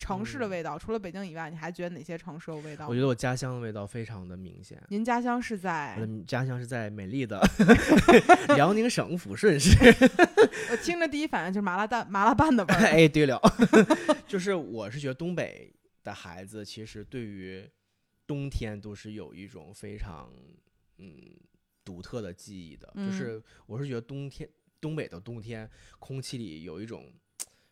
[0.04, 2.94] 城市的嗯味道，除了北京以外，你还觉得哪些城市有味道我？
[2.94, 4.82] 觉得我家乡的味道非常的明显。
[4.90, 6.06] 您家乡是在我在？
[6.06, 7.42] 的家乡是在美丽的
[8.56, 9.72] 辽宁省抚顺市。
[10.72, 12.80] 我听着第一反应就是麻辣蛋、麻辣拌的味儿。
[12.82, 13.40] 哎，对了，
[14.28, 17.66] 就是我是觉得东北的孩子其实对于
[18.28, 20.30] 冬天都是有一种非常
[20.98, 21.16] 嗯
[21.86, 24.50] 独特的记忆的，嗯就是我是觉得冬天
[24.82, 27.10] 东北的冬天空气里有一种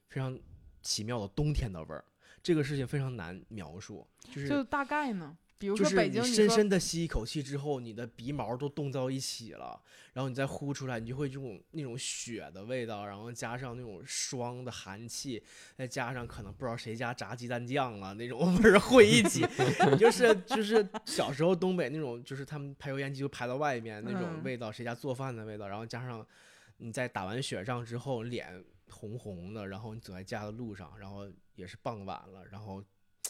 [0.08, 0.38] 非常
[0.82, 2.04] 奇妙的冬天的味儿，
[2.44, 9.80] 这个事情非常难描述，就是就大概呢，比如就是说北京，你深你说深的吸一口气之后，你的鼻毛都冻到一起了，
[10.14, 15.44] 然后你再呼出来，你就会这种那种雪的味道，然后加上那种霜的寒气，
[15.78, 19.46] 再加上可能不知道谁家炸鸡蛋酱了那种味儿混一起，
[20.00, 24.44] 就是就是小时候东北那种，就是他们排油烟机就排到外面那种嗯。
[24.44, 26.26] 味道，谁家做饭的味道，然后加上
[26.78, 32.84] 你在打完雪仗之后脸红红的，然后你走在家的路上，然后也是傍晚了，然后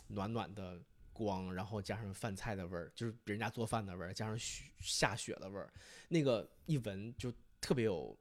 [0.08, 0.82] 暖暖的
[1.14, 5.72] 光，然后加上饭菜的味儿，就是别人家做饭的味儿，加上雪下雪的味儿，
[6.10, 8.18] 那个一闻就特别有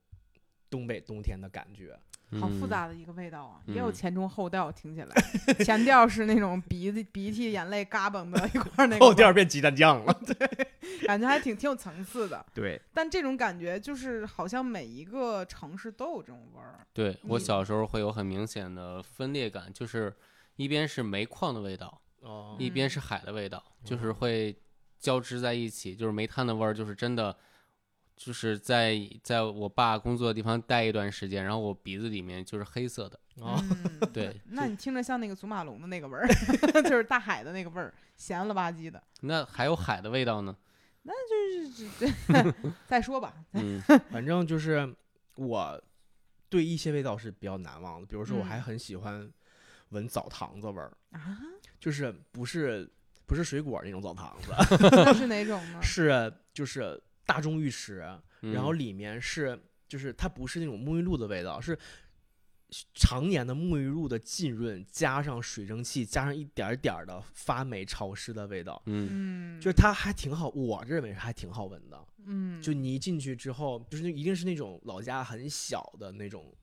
[0.68, 1.98] 东北冬天的感觉。
[2.38, 2.68] 好复嗯。
[2.68, 3.92] 杂的一个味道啊，也有嗯。
[3.92, 5.54] 前中后调，听起来。
[5.64, 10.12] 前调是那种鼻子、鼻涕、眼泪嘎嘣的一块儿那个后调变鸡蛋酱了。
[10.26, 10.68] 对
[11.06, 12.44] 感觉还挺挺有层次的。
[12.54, 16.78] 对，但这种感觉就是好像每一个城市都有这种味儿。
[16.92, 20.14] 对我小时候会有很明显的分裂感，就是
[20.56, 22.56] 一边是煤矿的味道，哦。
[22.58, 24.54] 嗯一边是海的味道，就是哦会
[24.98, 27.34] 交织在一起，就是煤炭的味儿，就是真的
[28.22, 33.18] 就是在在我爸工作的地方待一段时间，然后我鼻子里面就是黑色的。
[33.42, 36.28] 啊，嗯 对，那你听着像那个祖马龙的那个味儿，
[36.84, 39.02] 就是大海的那个味儿，咸了吧唧的。
[39.22, 40.54] 那还有海的味道呢。
[41.02, 42.12] 那就是
[42.86, 43.80] 再说吧，嗯
[44.10, 44.94] 反正就是
[45.36, 45.82] 我
[46.50, 49.26] 对一些味道是比较难忘的，比如说我嗯还很喜欢
[49.88, 51.38] 闻澡堂子味儿，啊，
[51.80, 52.86] 就是不是
[53.24, 54.52] 不是水果那种澡堂子，
[55.16, 55.80] 是哪种呢？
[55.82, 58.06] 是就是大众浴池，
[58.42, 61.78] 嗯，然后里面是就是它不是那种沐浴露的味道，是
[62.94, 69.56] 常年的沐浴露的浸润，加上水蒸气，加上一点点儿的发霉潮湿的味道，嗯。
[69.58, 72.06] 嗯，就是它还挺好，我认为还挺好闻的。
[72.26, 76.54] 嗯，就你一进去之后，就是那一定是那种老家很小的那种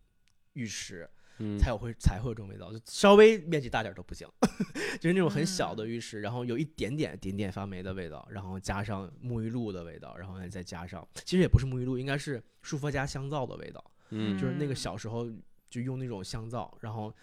[0.54, 4.28] 浴池，嗯才有会才会有这种味道，就稍微面积大点儿都不行，
[5.00, 15.30] 就是那种很小的嗯浴室，然后有一点点点点发霉的味道，然后加上沐浴露的味道，然后再加上，其实也不是沐浴露，应该是舒肤佳香皂的味道，嗯就是那个嗯小时候
[15.70, 17.14] 就用那种香皂，然后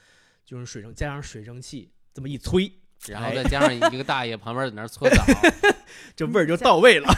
[0.44, 2.70] 就是水蒸加上水蒸气这么一吹，
[3.08, 5.24] 然后哎再加上 一个大爷旁边在那儿搓澡，
[6.14, 7.08] 这味儿就到位了。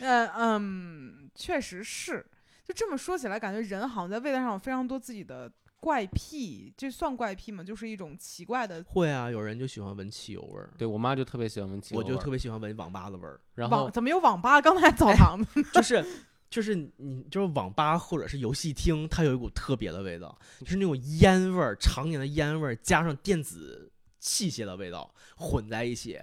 [0.00, 2.26] 呃嗯，确实是。
[2.64, 7.64] 就这么说起来，感觉人好像在味道上有非常多自己的怪癖，这算怪癖吗？
[7.64, 13.40] 就是一种奇怪的会啊，有人就喜欢闻汽油味儿，对我妈就特别喜欢闻汽油味儿，我就特别喜欢闻网吧的味儿。
[13.54, 14.60] 然后网，怎么有网吧？
[14.60, 16.04] 刚才澡堂子，就是
[16.48, 26.20] 就是你就是网吧或者是游戏厅，它有一股特别的味道，就是那种烟味儿，常年的烟味儿加上电子器械的味道混在一起，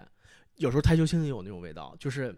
[0.55, 2.33] 有时候台球厅也有那种味道，就是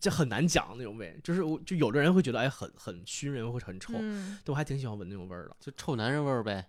[0.00, 5.56] 这很难讲那种味，就是我就有的人会觉得哎很很熏人或者很臭，嗯，但我还挺喜欢闻那种味儿的。
[5.60, 6.66] 就臭男人味儿呗。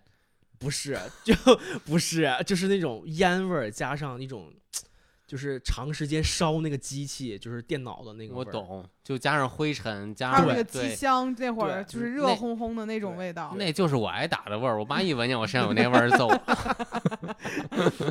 [0.58, 1.34] 不是，就
[1.84, 4.52] 不是，就是那种烟味儿加上一种。
[5.26, 8.46] 就是长时间烧那个机器，就是电脑的那个味儿。
[8.46, 13.52] 我懂，就加上灰尘，加上那个机箱，那会儿就是热烘烘的那种味道。
[13.58, 14.78] 那就是我挨打的味儿。
[14.78, 16.40] 我妈 一闻见我身上有那味儿揍我。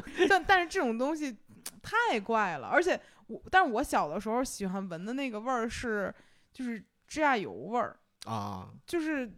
[0.27, 1.33] 但但是这种东西
[1.81, 6.13] 太怪了，而且我，但是我小的时候喜欢闻的那个味儿是，
[6.53, 9.31] 就是指甲油味儿，啊，就是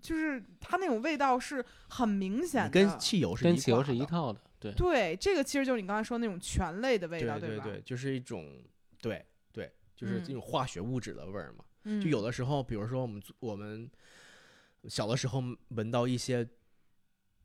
[0.00, 7.48] 就是它那种味道是很明显的，跟汽油是跟汽油是一套的，对，对，这个其实就是你刚才说那种醛类的味道，对？
[7.50, 8.62] 对对，就是一种
[9.00, 11.64] 对对，就是嗯这种化学物质的味儿嘛。
[11.84, 13.90] 嗯，就有的时候，比如说我们我们
[14.88, 16.48] 小的时候闻到一些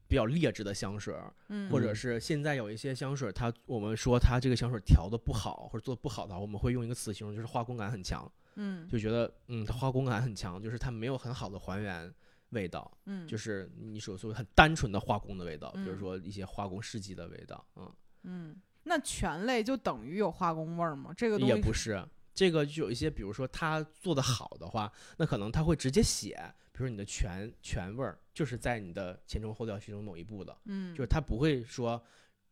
[0.07, 12.13] 比较劣质的香水儿，嗯，或者是现在有一些香水儿，它我们说它这个香水调的不好或者做的不好的话，我们会用一个词形容，就是化工感很强，嗯就觉得嗯，它化工感很强，就是它没有很好的还原
[12.49, 17.91] 味道，嗯，就是你所说很单纯的化工的味道，比如嗯说一些化工试剂的味道，嗯。
[18.23, 21.13] 嗯，那醛类就等于有化工味儿吗？
[21.15, 26.35] 这个也不是，这个就有一些，比如说他做的好的话，那可能他会直接写，
[26.73, 31.99] 比如说你的醛醛味儿就是在你的前中后调其中某一步的，嗯，就是他不会说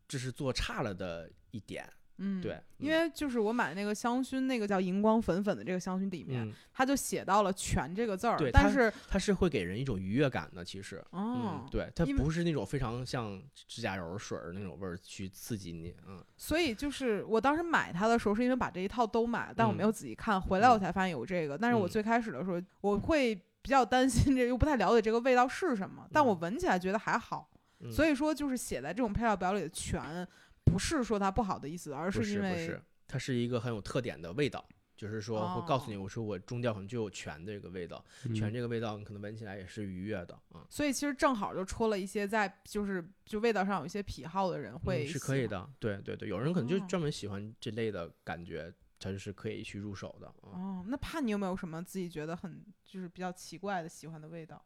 [0.08, 20.80] 这是做差了的一点，嗯，对，因为就是我买那个香薰，那个叫荧光粉粉的这个香薰里面，嗯，它就写到了“全”这个字儿对，但是它是会给人一种愉悦感的，其实，哦嗯，，对，它不是那种非常像指甲油水儿那种味儿去刺激你，嗯，所以就是我当时买它的时候，是因为把这一套都买了，但我没嗯有仔细看，回来我嗯。
[20.80, 21.56] 才发现有这个。
[21.56, 21.89] 但是我嗯。
[21.89, 27.49] 最开始的时候，我会比较担心这，又不太了解这个味道是什么，但我嗯闻起来觉得还好。
[27.80, 30.28] 嗯所以说，就是写在这种配料表里的“全”，
[30.63, 34.63] 不是说它不好的意思，而是因为是不是，它是一个很有特点的味道。
[34.95, 40.63] 就是说，会告诉你，哦我说我中调可能就有醛这个味道，醛嗯这个味道，你可能闻起来也是愉悦的啊。
[40.69, 45.47] 所以其实正好就戳了一些在就是就味道上有一些癖好的人会、嗯、是可以。
[45.47, 50.34] 的，对对对，有人可能就哦专门喜欢这类的感觉，他就是可以去入手的啊。
[50.53, 54.63] 哦，那怕你有没有什么自己觉得很就是比较奇怪的喜欢的味道？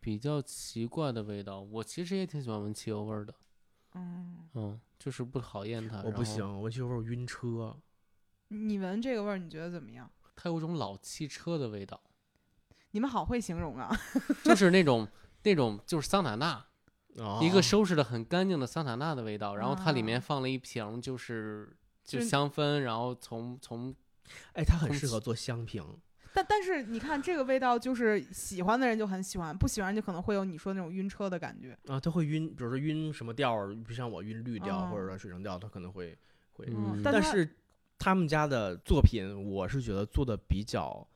[0.00, 3.34] 比较奇怪的味道，我其实也挺喜欢闻汽油味儿的，
[3.94, 6.02] 嗯，嗯，就是不讨厌它。
[6.02, 7.76] 我不行，我就味儿晕车。
[8.48, 10.10] 你闻这个味儿，你觉得怎么样？
[10.36, 12.00] 它有种老汽车的味道，
[12.90, 13.90] 你们好会形容啊！
[14.44, 15.08] 就是那种
[15.42, 16.66] 那种就是桑塔纳，
[17.40, 21.74] 一个哦收拾的很干净的桑塔纳的味道，然后它里啊面放了一瓶就是
[22.04, 23.94] 就就是香氛，然后从从
[24.52, 25.82] 哎，它很适合做香瓶。
[26.36, 31.78] 但但是你看这个味道，就是喜欢的人就很喜欢，不喜欢就可能会有你说那种晕车的感觉。
[31.86, 36.18] 啊，他会晕，比如说晕什么调儿，比如像我晕绿调、或者哦说水橙调，他可能会
[36.54, 36.66] 会。
[36.68, 37.48] 嗯但它但是
[37.98, 41.06] 他们家的作品，我是觉得做的比较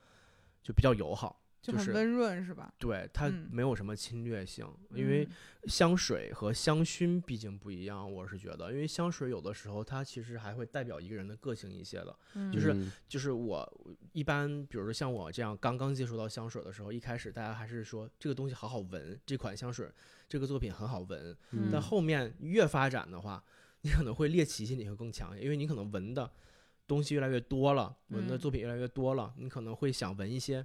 [0.63, 2.73] 就比较友好，就很温润是吧？
[2.79, 5.31] 对它嗯没有什么侵略性，因为嗯
[5.69, 12.17] 香水和香薰毕竟不一样，我是觉得，因为香水有的时候它其实还会代表一个人的个性一些的。
[12.53, 19.91] 就是嗯就是我一般，比如说像我这样刚刚接触到香水的时候，一开始大家还是说这个东西好好闻，这款香水
[20.29, 23.43] 这个作品很好闻，嗯但后面越发展的话，
[23.83, 26.31] 你可能会猎奇心理会更强，因为你可能闻的
[26.87, 30.65] 东西越来越多了，闻的嗯作品越来越多了，你可能会想闻一些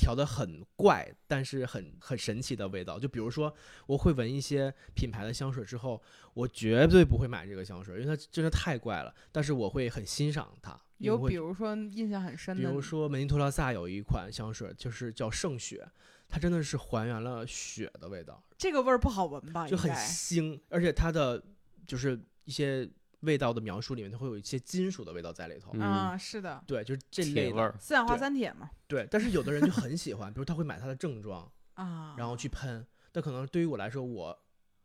[0.00, 2.98] 调的很怪，但是很很神奇的味道。
[2.98, 3.54] 就比如说，
[3.86, 9.14] 我会闻一些品牌的香水之后，我绝对不会买这个香水，因为它真的太怪了。
[9.30, 15.86] 但是我会很欣赏它，有比如说印象很深的，比如说门尼托拉萨有一款香水，就是叫圣雪，
[16.28, 19.68] 它真的是还原了雪的味道，这个味儿不好闻吧？
[19.68, 21.42] 就很腥，而且它的
[21.86, 22.88] 就是一些
[23.20, 25.70] 味道的描述里面，它会有一些金属的味道在里头。
[25.74, 27.40] 嗯啊，是的，对，就是这类的。
[27.42, 32.86] 铁味儿，四氧化对三铁嘛对，但是有的人就很喜欢，比如他会买它的正装， 啊，然后去喷。
[33.12, 34.38] 但可能对于我来说，我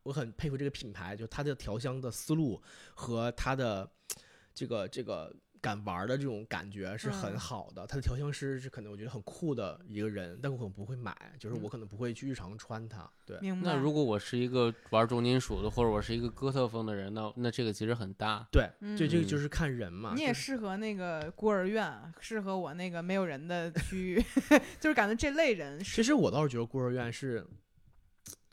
[0.04, 2.62] 我很佩服这个品牌，就它的调香的思路
[2.94, 3.90] 和它的
[4.54, 7.88] 这个这个敢玩的这种感觉是很嗯好的。
[7.88, 13.10] 他的调香师是可能我觉得很酷的一个人，但我可能不会买，就是我可能不会去日常穿它。
[13.26, 13.74] 对，明白。
[13.74, 18.46] 那如果我是一个玩重金属的，或者我是一个哥特风的人，那那这个其实很搭。
[18.52, 20.14] 对，嗯这这个就是看人嘛。
[20.16, 24.24] 你也适合那个孤儿院，适合我那个没有人的区域，
[24.80, 27.44] 就是感觉这类人其实我倒是觉得孤儿院是。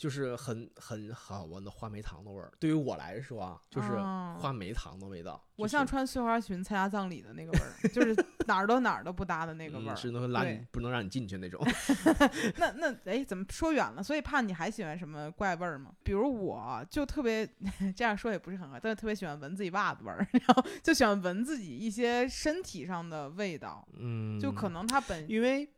[0.02, 5.34] 就是很很好闻的话梅糖的味儿，对于我来说啊，就是哦话梅糖的味道。
[5.56, 8.12] 就是我像穿碎花裙参加葬礼的那个味儿，就是
[8.48, 9.94] 哪儿都哪儿都不搭的那个味儿。
[9.94, 11.64] 嗯能拉你不能让你进去那种。
[12.58, 14.02] 那那哎，怎么说远了？
[14.02, 15.92] 所以怕你还喜欢什么怪味儿吗？
[16.02, 17.48] 比如我就特别
[17.94, 25.68] 这样说也不是很好，但是特别喜欢闻自己袜子味儿， 然后就喜欢闻自己一些身体上的味道，嗯，就可能它本因为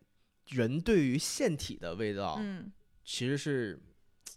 [0.47, 2.73] 人对于腺体的味道，嗯
[3.05, 3.79] 其实是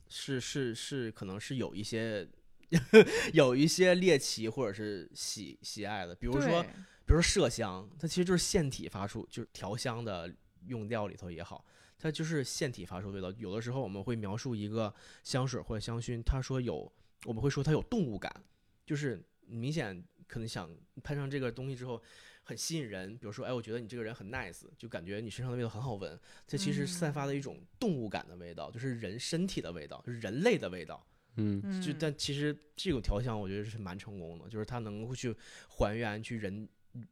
[0.09, 2.27] 是是是可能是有一些
[3.33, 6.69] 有一些猎奇或者是喜喜爱的，比如说对
[7.05, 10.33] 比如说麝香，它其实就是腺体发出，就是调香的
[10.65, 11.65] 用料里头也好，
[11.97, 13.31] 它就是腺体发出味道。
[13.37, 14.93] 有的时候我们会描述一个
[15.23, 16.91] 香水或者香薰，他说有，
[17.25, 18.43] 我们会说它有动物感，
[18.85, 20.69] 就是明显可能想
[21.03, 22.01] 喷上这个东西之后
[22.47, 23.11] 很吸引人。
[23.17, 26.17] 比如说，哎，我觉得你这个人很 nice，就感觉你身上的味道很好闻。
[26.47, 31.05] 这其实散发的一种动物感的味道，就是人身体的味道，就是人类的味道。
[31.35, 35.35] 嗯嗯，就但其实这种调香，我觉得是蛮成功的，就是它能够去
[35.67, 36.67] 还原去人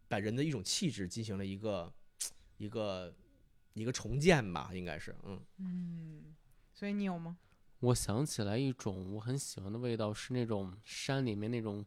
[0.08, 1.94] 把人的一种气质进行了一个
[2.58, 3.14] 一个
[3.74, 6.36] 一个重建吧，应该是，嗯，嗯，
[6.74, 7.38] 所以你有吗？
[7.82, 11.86] 我想起来一种我很喜欢的味道，是那种山里面那种，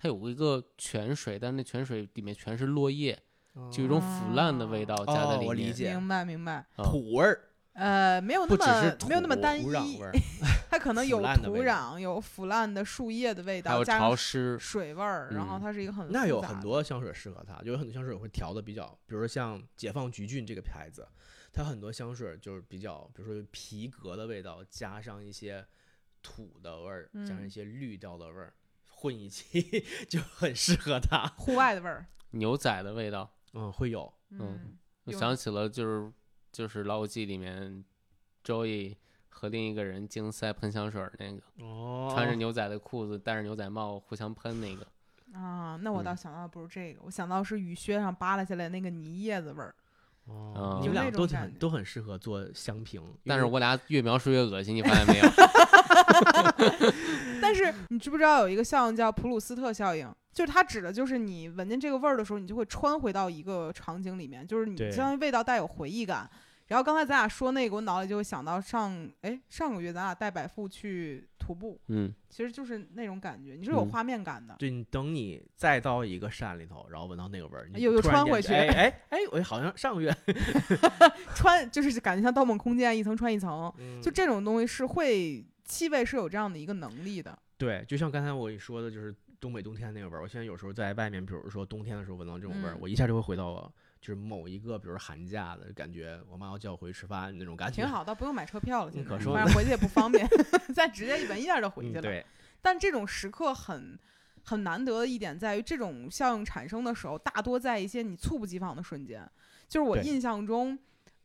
[0.00, 3.20] 它有一个泉水，但那泉水里面全是落叶，
[3.72, 5.46] 就有一种腐烂的味道加在哦里面。
[5.48, 6.64] 我理解明白明白。
[6.76, 10.10] 啊土味儿，呃，没有那不只是么没有那么单一土壤味，
[10.70, 21.06] 它可能有土壤，有腐烂的树叶的味道还，有潮湿，水味儿，然后嗯它是一个很那有很多香水适合它，就有很多香水会调的比较，比如说像解放橘郡这个牌子，
[21.52, 25.66] 它很多香水就是比较，比如说皮革的味道，加上一些
[26.22, 28.54] 土的味儿，加上一嗯些绿调的味儿，
[29.00, 31.26] 混一起 就很适合他。
[31.36, 32.04] 户外的味儿。
[32.32, 33.30] 牛仔的味道。
[33.54, 34.12] 嗯，会有。
[34.30, 36.12] 嗯，我想起了就是
[36.50, 37.84] 就是《老友记》里面
[38.44, 38.96] ，Joey
[39.28, 44.86] 和另一个人竞赛喷香水儿那个，哦穿着牛仔的裤子，戴着牛仔帽，互相喷那个。
[45.32, 49.74] 啊，那我倒嗯想到的不是这个，我想到是雨靴上扒拉下来那个泥叶子味儿。
[50.26, 55.24] 哦，嗯你们俩都很都很适合做香评，但是我俩越描述越恶心，你发现没有？
[57.40, 60.10] 但是你知不知道有一个效应叫普鲁斯特效应？
[60.32, 66.28] 就是它指的就是你闻见这个味儿的时候，你就会穿回到一个场景里面，就是你对相当于味道带有回忆感。
[66.68, 74.54] 然后刚才咱俩说那个，我脑里就会想到上哎上个月咱俩带百富去徒步，嗯，其实就是那种感觉，你是有嗯画面感的。
[74.58, 80.14] 对你等你再到一个山里头，然后闻到那个味儿，你又又穿回去哎哎哎，我好像上个月
[81.34, 87.38] 穿就是感觉像《盗梦空间》一层穿一层，嗯就这种东西是会气味是有这样的一个能力的。
[87.56, 90.22] 对，就像刚才我说的，就是东北冬天那个味儿。
[90.22, 97.82] 我现在有时候在外面，比如说冬天的时候闻到这种味儿，嗯我一下就会回到就是某一个，比如说寒假的感觉，我妈要叫我回去吃饭那种感觉。
[97.82, 100.26] 挺好，倒不用买车票了，现在嗯可说反正回去也不方便，
[100.74, 102.00] 再直接一闻一下就回去了。
[102.00, 102.26] 嗯对，
[102.62, 103.98] 但这种时刻很
[104.44, 109.28] 很难得的一点在于，这种效应产生的时候，大多在一些你猝不及防的瞬间。
[109.68, 110.78] 就是我印象中，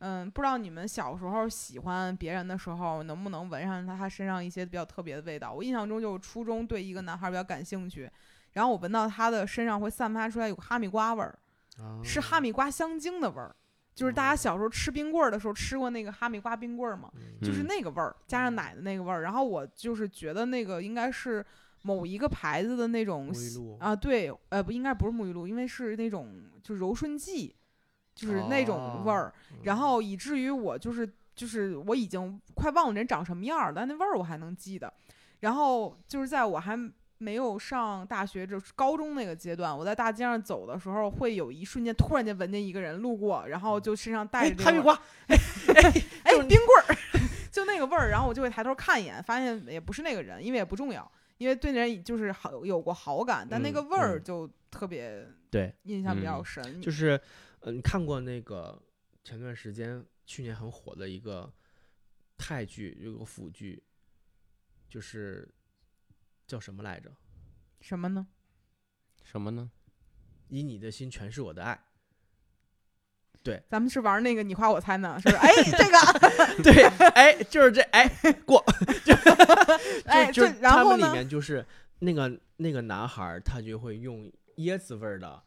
[0.06, 5.50] 嗯，不知道你们小时候喜欢别人的时候，能不能闻上他他身上一些比较特别的味道？
[5.50, 8.10] 我印象中就是初中对一个男孩比较感兴趣，
[8.52, 11.38] 然后我闻到他的身上会散发出来有哈密瓜味儿，
[12.02, 13.56] 是哈密密瓜香精的味儿。
[13.94, 17.08] 就是大哦家小时候吃冰棍儿的时候吃过那个哈密瓜冰棍儿吗？
[17.40, 19.22] 就是嗯那个味儿，加上奶的那个味儿。
[19.22, 21.46] 然后我就是觉得那个应该是
[21.82, 27.54] 某一个牌子的那种沐浴露啊，对，呃，不应该不是沐浴露，因为是那种就是柔顺剂，
[28.14, 29.32] 就是那种味儿。
[29.62, 34.92] 然嗯后以至于我就是就是我已经快忘了人长什么样儿了，但那味儿我还能记得。
[35.40, 36.78] 然后就是在我还
[37.18, 44.94] 没有上大学，就是高中那个阶段，我在大街上走的时候，会有一瞬间突然间闻见一个人路过，然后就身上带哎着哈密瓜，
[45.28, 46.96] 哎，冰棍儿，
[47.52, 56.80] 就那个味儿，然后我就会抬头看一眼，发现也不是那个人，因为也不重要，因为对那人就是好有过好感，但那个嗯味儿嗯就特别对，印象比较嗯深。
[56.80, 57.20] 就是
[57.64, 58.78] 呃，你看过那个
[59.22, 61.50] 前段时间去年很火的一个
[62.36, 63.82] 泰剧，有个腐剧，
[64.86, 65.48] 就是
[66.46, 67.10] 叫什么来着？
[67.80, 68.26] 什么呢？
[69.22, 69.70] 什么呢？
[70.48, 71.82] 以你的心诠释我的爱。
[73.42, 75.36] 对咱们是玩那个你画我猜呢，是不是？
[75.36, 75.98] 哎，这个，
[76.62, 76.84] 对，
[77.14, 78.06] 哎，就是这，哎，
[78.44, 78.62] 过，
[80.04, 81.12] 哎，就这然后他们里？
[81.14, 81.64] 面就是
[82.00, 85.42] 那个那个男孩，他就会用椰子味儿的，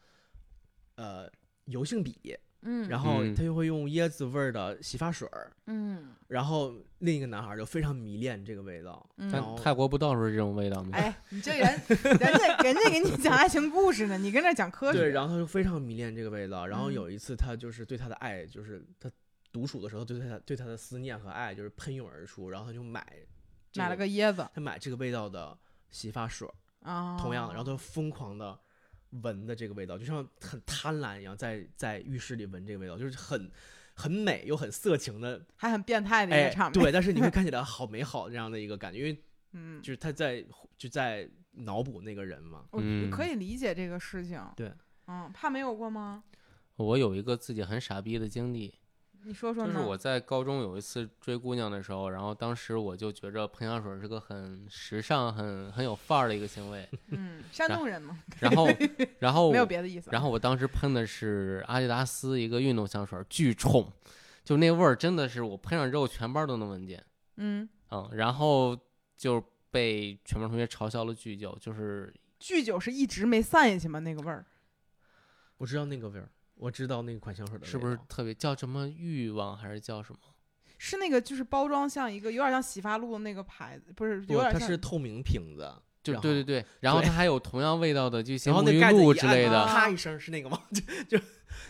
[0.96, 1.32] 呃，
[1.68, 10.90] 油性笔，嗯，然后嗯他就会用椰子味儿的洗发水儿，嗯然后另一个男孩儿就非常迷恋这个味道，嗯但泰国不到处是这种味道吗？
[10.98, 15.00] 哎，你这人，人家人家给你讲爱情故事呢，你跟这讲科学。
[15.00, 16.66] 对，然后他就非常迷恋这个味道。
[16.68, 19.10] 然后嗯有一次，他就是对他的爱，就是他
[19.52, 22.50] 独处的时候，对他对他的思念和爱就是喷涌而出。
[22.50, 23.06] 然后他就买
[23.72, 25.58] 这买了个椰子他买这个味道的
[25.90, 26.50] 洗发水，
[26.82, 28.60] 啊，同样的，然后他就疯狂的
[29.22, 33.50] 闻的这个味道，就像很贪婪一样，在在浴室里闻这个味道，就是很
[33.94, 36.84] 很美又很色情的，还很变态的一哎个场，面。
[36.84, 40.46] 对，但是你会看起来好美好这样的一个感觉，因为 嗯，就是他在
[40.78, 42.66] 就在脑补那个人嘛。
[42.72, 44.40] 我嗯可以理解这个事情。
[44.56, 44.72] 对，
[45.08, 46.24] 嗯，怕没有过吗？
[46.76, 48.72] 我有一个自己很傻逼的经历，
[49.24, 49.74] 你说说呢？
[49.74, 58.68] 就是我在高中有一次追姑娘的时候，然后当时我就觉着喷香水是个很时尚、很很有范儿的一个行为，嗯，山东人嘛，然后
[59.20, 60.10] 然后没有别的意思。
[60.12, 63.92] 然后我当时喷的是阿迪达斯一个运动香水，巨冲，
[64.44, 67.04] 就那味儿真的是我喷上之后全班都能闻见，
[67.36, 68.78] 嗯，嗯，然后
[69.18, 74.00] 就被全班同学嘲笑了巨久，就是巨酒是一直没散下去吗？
[74.00, 74.46] 那个味儿？
[75.58, 80.20] 我知道那个味儿，我知道那个款香水的，是不是特别叫什么欲望还是叫什么？
[80.80, 90.62] 是那个就是包装像一个有点像洗发露的那个牌子，不是有，点像它是透明瓶子，就对对对，然后它还有同样味道的，就一些沐浴露之类的，按啪一声是那个吗？
[90.72, 91.24] 就就就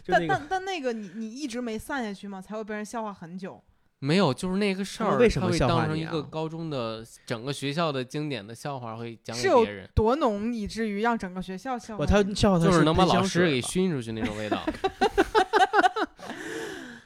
[0.07, 2.41] 那但但但那个你你一直没散下去吗？
[2.41, 3.63] 才会被人笑话很久。
[3.99, 12.05] 没有，就是那个事儿，他们为什么它会笑话你当成一个啊高中的整个学校的经典的笑话，会讲给是有别人，多浓以至于让整个学校笑话我？
[12.05, 14.61] 他笑话他就是能把老师给熏出去那种味道。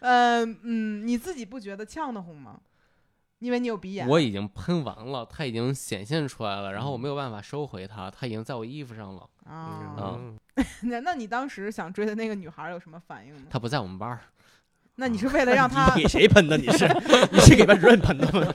[0.02, 2.60] 呃嗯，你自己不觉得呛得慌吗？
[3.40, 4.08] 因为你有鼻炎。
[4.08, 9.28] 我已经喷完了，它已经显现出来了，然后我嗯没有办法收回它，它已经在我衣服上了。
[9.46, 10.38] 啊，嗯
[10.84, 13.44] 那那你当时想追的那个女孩有什么反应呢？
[13.50, 14.22] 她不在我们班儿，
[14.96, 16.58] 那你是为了让 他，你给谁喷的？
[16.58, 16.88] 你是
[17.32, 18.54] 你是给班主任喷的吗？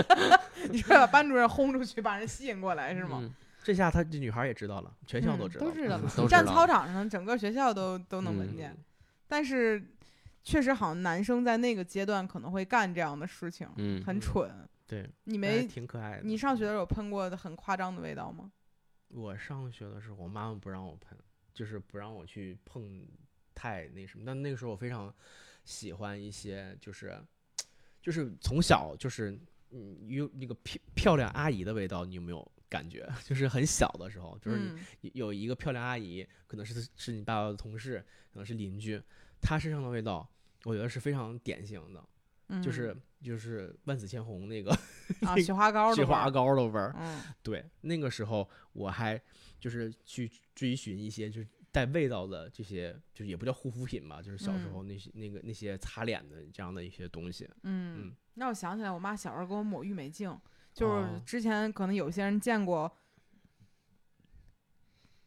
[0.70, 3.18] 你是把班主任轰出去，把人吸引过来是吗？
[3.22, 8.74] 嗯这下他这女孩也知道了，全校嗯都知道了，都知道嗯都知站操场上，整个学校都都能闻嗯见。
[9.28, 9.80] 但是
[10.42, 14.50] 确实好像男生在那个阶段可能会干这样的事情，嗯，很蠢。
[14.86, 16.22] 对，你没挺可爱的。
[16.24, 18.50] 你上学的时候喷过很夸张的味道吗？
[19.08, 21.16] 我上学的时候，我妈妈不让我喷，
[21.52, 23.06] 就是不让我去碰
[23.54, 24.24] 太那什么。
[24.26, 25.14] 但那个时候我非常
[25.70, 27.16] 喜欢一些，就是
[28.02, 29.38] 就是从小就是
[29.70, 33.08] 嗯有那个漂漂亮阿姨的味道，你有没有感觉？
[33.24, 39.00] 就是很小的时候，就是有有一个漂亮阿姨，可能是是你爸爸的同事，可能是邻居，
[39.40, 40.28] 她身上的味道，
[40.64, 42.04] 我觉得是非常典型的，
[42.48, 44.72] 嗯，就是就是万紫千红那个
[45.22, 46.92] 啊， 雪花膏的雪花膏的味儿。
[46.98, 49.20] 嗯对，那个时候我还
[49.60, 57.48] 就是去追寻一些就是带味道的这些，就是也不叫护肤品吧，就是小时嗯候那些、那个那些擦脸的这样的一些东西。
[57.62, 60.36] 嗯嗯，让我想起来，我妈小时候给我抹郁美净，
[60.72, 62.90] 就是哦之前可能有些人见过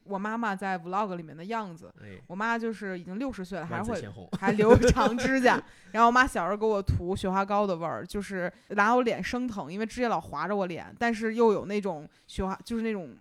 [0.03, 1.93] 我妈妈在 vlog 里面的样子。
[2.01, 4.01] 哎，我妈就是已经六十岁了，还会。
[4.37, 5.63] 还留长指甲。
[5.93, 13.15] 然后我妈小时候给我涂雪花膏的味儿，就是拿我脸生疼，因为指甲老划着我脸，但是又有那种雪花，就是那种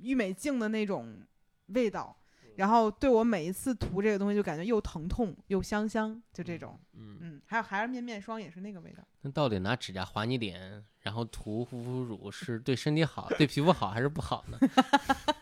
[0.00, 1.20] 郁美净的那种
[1.68, 2.14] 味道。
[2.58, 6.76] 然后对我每一次涂这个东西，就感觉又疼痛又香香，就这种。
[6.94, 9.02] 嗯，嗯，还有孩儿面面霜也是那个味道。
[9.20, 14.58] 那到底拿指甲划你脸，然后涂护肤乳是对身体好、对皮肤好还是不好呢？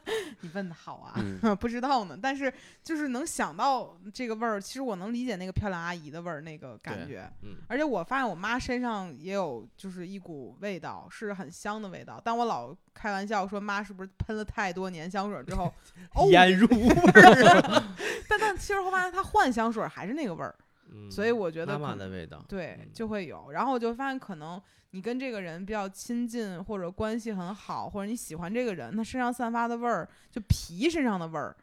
[0.46, 2.18] 你问的好啊，嗯 不知道呢。
[2.20, 7.28] 但是就是能想到这个味儿，其实我能理解那个漂亮阿姨的味儿，那个感觉。
[7.42, 12.20] 嗯，而且我发现我妈身上也有就是一股味道，是很香的味道。
[12.24, 15.72] 但我老开玩笑说妈是不是喷了太多年香水之后，
[16.14, 17.82] 哦，腌入味儿。
[18.28, 20.54] 但但其实后发现她换香水还是那个味儿，
[20.90, 23.50] 嗯所以我觉得妈妈的味道，对嗯就会有。
[23.50, 24.60] 然后我就发现可能
[24.90, 31.56] 你跟这个人比较亲近，或者关系很好，或者你喜欢这个人，他身上散发的味儿，就皮身上的味儿，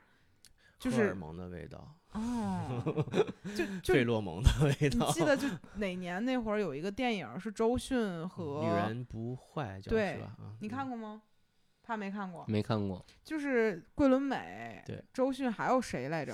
[0.80, 2.84] 就是荷尔蒙的味道，哦，
[3.56, 5.12] 就就费洛蒙的味你道。
[5.12, 10.36] 记得就 哪年那会儿有一个电影是周迅和女人不坏叫对是吧？
[10.40, 11.22] 啊你看过吗？
[11.86, 16.34] 他没看过，没看过，就是桂纶镁，对，周迅还有谁来着？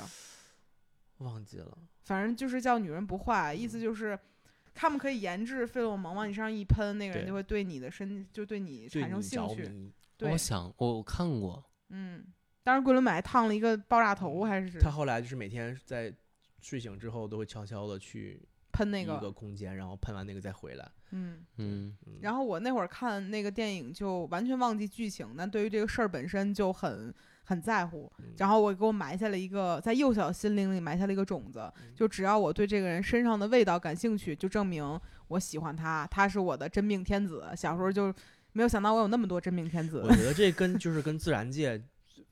[1.20, 1.78] 忘记了。
[2.10, 4.18] 反正就是叫女人不坏，意思就是
[4.74, 9.94] 他们可以研制费洛蒙往你身上一喷，那个人就会对你的身就对你产生兴趣。
[10.18, 12.26] 对我，想我我看过，嗯，
[12.64, 16.12] 当时桂纶镁还烫了一个爆炸头，还是他后来就是每天在
[16.60, 18.42] 睡醒之后都会悄悄的去
[18.72, 20.92] 喷那个一，个空间，然后喷完那个再回来。
[21.12, 21.46] 嗯。
[21.58, 27.14] 嗯嗯，然后我那会儿看那个电影就完全忘记剧情，但对于这个事儿本身就很
[27.50, 28.12] 很在乎。
[28.20, 37.44] 嗯然后我给我埋下了一个在幼小心灵里埋下了一个种子，嗯就只要我对这个人身上的味道感兴趣，就证明我喜欢他，他是我的真命天子。
[37.58, 38.14] 小时候就
[38.54, 40.16] 没有想到我有那么多真命天子我。
[40.16, 41.82] 觉得这跟就是跟自然界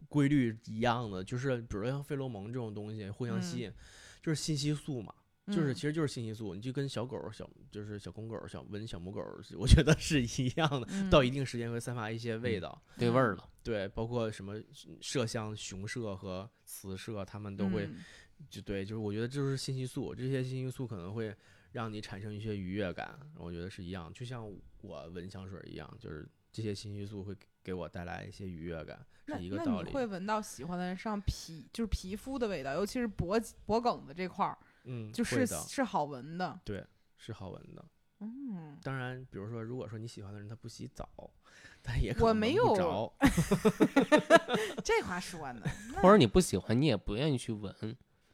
[0.07, 3.73] 规律一样的，就是比如说像费洛蒙这种东西互相吸嗯引，
[4.23, 5.13] 就是信息素嘛。
[5.47, 9.21] 就是嗯其实就是信息素，你就跟小狗、小就是小公狗、小闻小母狗，
[9.57, 10.87] 我觉得是一样的。
[10.91, 14.55] 嗯到一定时间会散发一些味道，对味儿了，对，包括什么
[15.01, 18.03] 麝香、雄麝和雌麝，它们都会嗯
[18.49, 21.35] 就对，就是我觉得就是信息素，这些信息素可能会
[21.71, 24.45] 让你产生一些愉悦感，我觉得是一样，就像
[24.81, 29.89] 我闻香水一样，就是这些信息素会给我带来一些愉悦感，那是一个那道理。
[29.89, 36.59] 你会闻到喜欢的人上皮就是皮肤的味道，尤其是脖脖梗子这块儿，嗯，就是的是好闻的。
[36.63, 36.85] 对
[37.15, 37.85] 是好闻的。
[38.19, 41.07] 嗯，当然，比如说，如果说你喜欢的人他不洗澡，
[41.83, 43.13] 但也可能我没有着。
[44.83, 45.61] 这话说的。
[46.01, 47.71] 或者你不喜欢，你也不愿意去闻，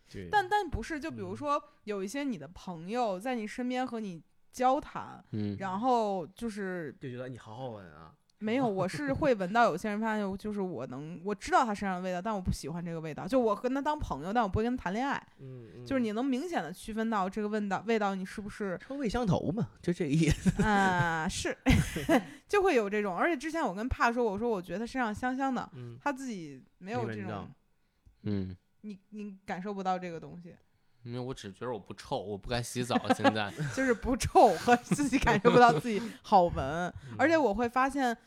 [0.10, 4.24] 对，但但不是，就比如嗯说有一些你的朋友在你身边和你
[4.54, 8.16] 交谈，嗯，然后就是就觉得你好好闻啊。
[8.44, 13.26] 没有，我是会闻到有些人发现，就是我能我知道他身上的味道，但我不喜欢这个味道。
[13.26, 15.16] 就我跟他当朋友，但我不会跟他谈恋爱。
[15.40, 20.62] 嗯，嗯就是你能明显的区分到这个味道，味道你是不是臭味相投嘛，就这个意思。
[20.62, 21.58] 啊、是，
[22.48, 23.16] 就会有这种。
[23.18, 27.50] 而且之前我跟帕说，我说我觉得他身上香香的，嗯，他自己没有这种
[28.24, 30.56] 嗯，你你感受不到这个东西，
[31.04, 36.94] 因为我只觉得我不臭，我不该洗澡，现在， 就是不臭和自己感受不到自己好闻。
[37.18, 38.18] 而且我会发现，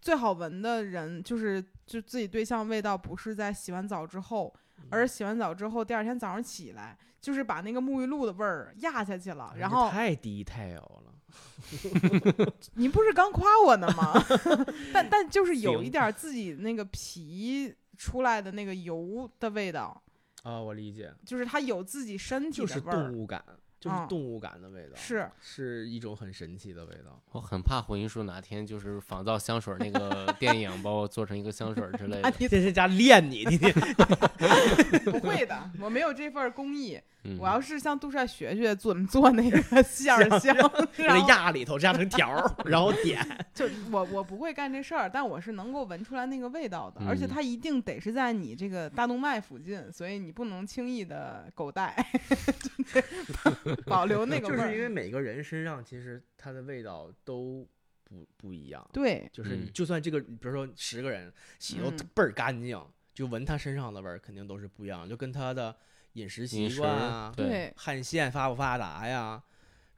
[0.00, 4.54] 最好闻的人就是就自己对象味道不是在洗完澡之后，
[4.90, 9.54] 而是洗完澡之后第二天早上起来，就是把那个沐浴露的味儿压下去了。
[9.56, 11.12] 然后太低太油了。
[12.74, 14.14] 你不是刚夸我呢吗？
[14.94, 20.02] 但但就是有一点儿自己那个皮出来的那个油的味道，
[20.44, 23.44] 啊，我理解，就是它有自己身体的味儿动，物感，
[23.86, 27.20] 就是嗯动物感的味道，是是一种很神奇的味道。
[27.32, 32.28] 我很怕回音叔哪天就是仿造香水那个电影，把我做成一个香水之类的。
[32.28, 33.56] 啊你这是家练你，你
[35.10, 37.00] 不会的，我没有这份工艺。
[37.28, 40.54] 嗯，我要是向杜帅学学怎么做那个 馅儿香，
[40.94, 43.20] 给 它然后压里头压成条儿，然后点。
[43.52, 51.96] 就我我不会干这事儿，但我是能够闻出来那个味道的，而且嗯它一定得是在你这个大动脉附近，所以你不能轻易的狗带，
[52.28, 54.88] 就是 保留那个味就是因为。
[54.88, 57.66] 每个人身上其实它的味道都
[58.04, 58.88] 不不一样。
[58.92, 62.80] 对，就是你嗯就算这个，比如说十个人洗都嗯倍儿干净，
[63.12, 65.74] 就闻他身上的味儿肯定都是不一样，就跟他的
[66.14, 69.42] 饮食习惯啊、对对，汗腺发不发达呀，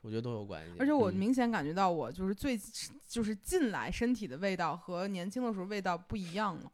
[0.00, 0.72] 我觉得都有关系。
[0.78, 2.58] 而且我嗯明显感觉到我就是最
[3.06, 6.72] 就是近来身体的味道和年轻的时候味道不一样了。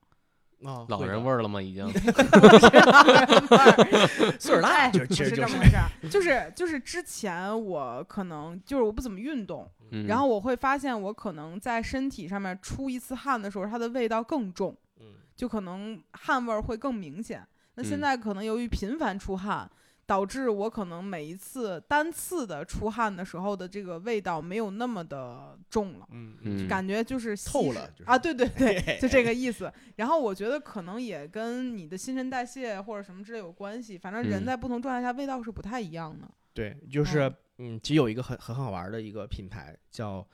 [0.65, 1.61] 啊，老人味儿了吗？
[1.62, 1.85] 已经。
[1.87, 15.07] 老人味儿， 岁数大哎就是其实就是这么回事儿， 就是就是之前我可能就是我不怎么运动，嗯然后我会发现我可能在身体上面出一次汗的时候，它的味道更重，嗯
[15.37, 17.47] 就可能汗味儿会更明显。
[17.77, 19.69] 那现嗯在可能由于频繁出汗，
[20.07, 26.07] 导致我可能每一次单次的出汗的时候的这个味道没有那么的重了。
[26.11, 29.72] 嗯嗯感觉就是透了就是啊，对对 对， 就这个意思。
[29.96, 36.28] 然后我觉得可能也跟你的新陈代谢或者什么之类有关系，反正人嗯在不同状态下味道是不太一样的。
[36.52, 40.26] 对，就是嗯，其实有一个很很好玩的一个品牌叫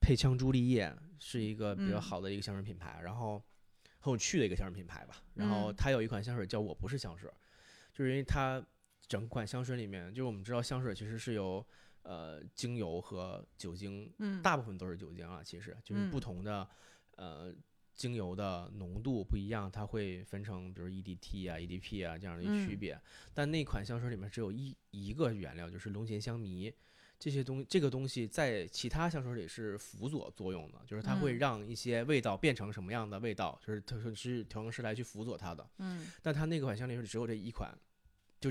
[0.00, 3.00] 配枪朱丽叶，是一个比较嗯好的一个香水品牌。
[3.02, 3.42] 然后
[3.98, 5.16] 很有趣的一个香水品牌吧。
[5.34, 7.30] 然后嗯它有一款香水叫我不是香水，
[7.92, 8.62] 就是因为它
[9.06, 11.64] 整款香水里面，就是我们知道香水其实是由
[12.02, 16.68] 呃精油和酒精，嗯，大部分都是酒精啊，其实就是嗯不同的
[17.16, 17.54] 呃
[17.94, 23.00] 精油的浓度不一样，它会分成比如 EDT 啊、EDP 啊这样的一区嗯别。
[23.32, 26.74] 但那款香水里面只有一一个原料，就是龙涎香醚。
[27.16, 35.66] 这些东这个东西在其他香水里是辅佐作用的，就是它会嗯让一些味道变成什么样的味道，就是它说是调香师来去辅佐它的。
[35.78, 37.72] 嗯但它那款香里面只有这一款，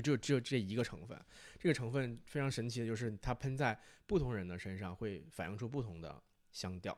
[0.00, 1.18] 只有只有这一个成分。
[1.58, 6.22] 这个成分非常神奇的就是它喷在不同人的身上会反映出不同的
[6.52, 6.96] 香调。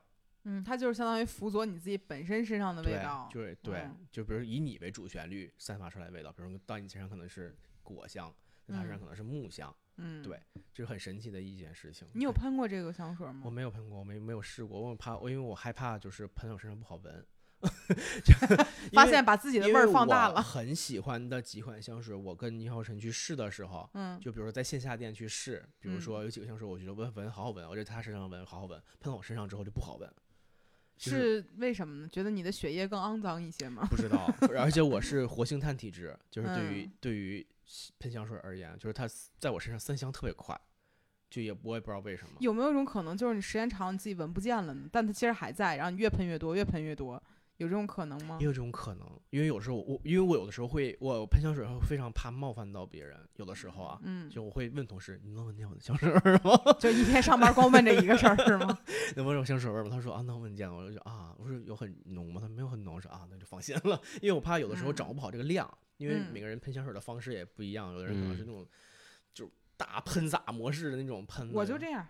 [0.48, 8.32] 嗯，它就是相当于辅佐你自己本身身上的味对道，，就是对嗯，就比如以你为主旋律散发出来的味道，比如到你身上可能是果香，
[8.64, 10.40] 在他身上嗯可能是木香，嗯，对
[10.72, 12.06] 这是很神奇的一件事情。
[12.12, 13.42] 你有喷过这个香水吗？
[13.44, 17.26] 我没有喷过，我没没有试过，我怕我因为我害怕就是喷在我身上不好闻。
[18.92, 30.12] 发现把自己的味儿放大了，很喜欢的几款香水，我跟倪浩晨去试的时候，嗯，就比如说在线下店去试，比如嗯说有几个香水，我觉得闻闻好好闻，我觉得他身上闻好好闻，喷到我身上之后就不好闻。
[30.98, 32.08] 就是是为什么呢？
[32.08, 33.86] 觉得你的血液更肮脏一些吗？
[33.90, 37.46] 不知道，而且我是活性炭体质，就是对于、嗯对于
[37.98, 39.06] 喷香水而言，就是它
[39.38, 40.58] 在我身上散香特别快，
[41.28, 42.36] 就也我也不知道为什么。
[42.40, 44.88] 有没有一种可能，就是你时间长，你自己闻不见了呢？
[44.90, 47.22] 但它其实还在，然后你越喷越多，越喷越多，
[47.58, 48.44] 有这种可能吗也？
[48.46, 56.58] 有这种可能，因为有时候我因为我有的时候会我喷香水会非常怕冒犯到别人，有的时候啊，嗯，就我会问同事，你能闻见我的香水味儿吗？
[56.78, 58.78] 就一天上班光问这一个事儿是吗？
[59.16, 59.90] 能闻着我香水味儿吗？
[59.90, 60.72] 他说啊，能闻见。
[60.72, 62.40] 我就说啊，我说有很浓吗？
[62.40, 62.94] 他没有很浓。
[62.96, 68.66] 我说啊，那就放心了，因为我怕有的时候掌握不好这个量，因为嗯每个人喷香水的方式也不一样，有的人可能是嗯那种、
[69.32, 71.50] 就是大喷洒模式的那种喷。
[71.52, 72.06] 我就这样，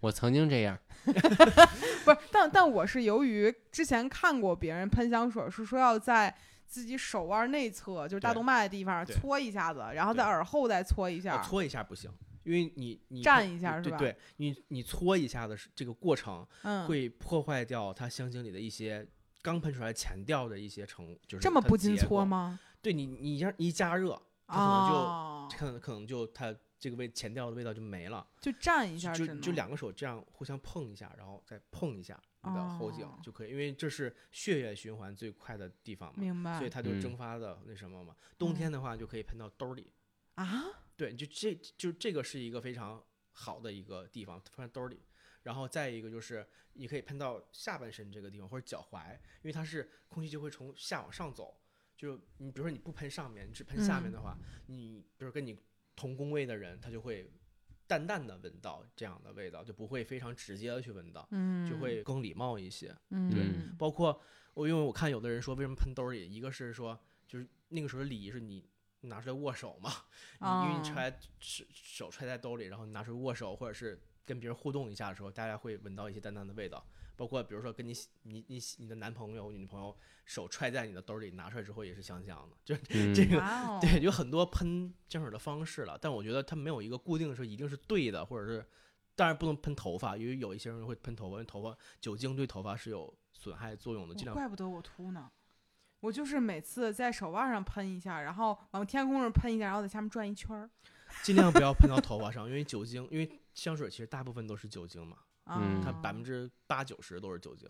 [0.00, 6.34] 我曾经这样， 不是，但但我是由于之前看过别人喷香水，是说要在
[6.66, 12.10] 自己手腕内侧，就是大动脉的地方对搓一下子，然后在耳后再搓一哦下，搓一下不行，
[12.44, 19.06] 因为你你蘸一下是吧对对，你你搓一下的是这个过程嗯，会破坏掉它香精里的一些
[19.42, 22.24] 刚喷出来前调的一些成，就是这么它不禁搓构？
[22.24, 22.60] 吗？
[22.80, 28.26] 对你你一一加热，它可能就、哦，可能可能就它这个味前调的味道就没了。
[28.40, 38.16] 就蘸一下，就就两个手这样互相碰一下，然后再碰一下你的后颈哦就可以，因为这是血液循环最快的地方嘛，明白所以它就嗯蒸发的那什么嘛。
[38.38, 39.92] 冬天的话就可以喷到兜里，
[40.34, 40.64] 啊？
[40.96, 43.02] 对，就这就这个是一个非常
[43.32, 45.00] 好的一个地方，放在兜里。
[45.44, 51.58] 然后再一个就是你可以喷到下半身这个地方或者脚踝，因为它是空气就会从下往上走。
[51.96, 55.58] 就你比如说你不喷上面，你只喷下面嗯的话，你比如跟你
[55.98, 57.28] 同工位的人，他就会
[57.88, 62.94] 淡淡的闻到这样的味道，就不会非常直接的去闻到，嗯，就会更礼貌一些。
[63.10, 64.20] 嗯，对嗯包括
[64.54, 66.96] 我因为我看有的人说为什么喷兜里，一个是说
[67.26, 68.64] 就是那个时候的礼仪是你
[69.00, 69.90] 拿出来握手嘛，
[70.40, 76.86] 你因为你哦揣手手揣在兜里，然后你拿出来握手，或者是跟别人互动一下的时候，大家会闻到一些淡淡的味道。
[77.18, 77.92] 包括比如说跟你
[78.22, 79.94] 你你你的男朋友、女朋友
[80.24, 82.76] 手揣在你的兜里，拿出来之后也是香香的，就
[83.12, 83.40] 这个。
[83.80, 88.64] 对，有很多喷香水的方式了，但我觉得它没有一个固定说一定是对的，或者是，
[89.16, 95.28] 当然不能喷头发，因为有一些人会喷头发，因为头发酒精对头发是有损害作用的，尽量怪不得我秃呢。
[96.00, 100.70] 我就是每次在手腕上喷一下，然后往天空上喷一下，然后在下面转一圈儿。
[101.24, 105.16] 尽量不要喷到头发上，因为酒精，因为香水其实大部分都是酒精嘛，
[105.56, 107.68] 嗯它啊百分之八九十都是酒精。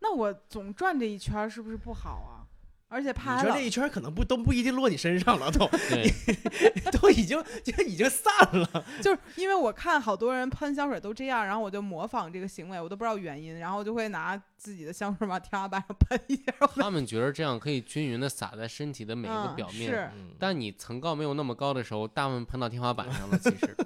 [0.00, 2.44] 那我总转这一圈儿是不是不好啊？
[2.88, 6.08] 而且怕你说这一圈可能不都不一定落你身上了，都对，
[7.00, 8.84] 都已经就已经散了。
[9.02, 16.52] 就是因为我看好多人喷香水都这样，然后我就模仿这个行为，我都不知道原因，然后我就会拿自己的香水往天花板上喷一下。
[16.80, 19.90] 他们觉得这样可以均匀的洒在身体的每一个嗯表面。
[19.90, 23.36] 是嗯，但你层高没有那么高的时候，大部分喷到天花板上了。
[23.36, 23.76] 其实，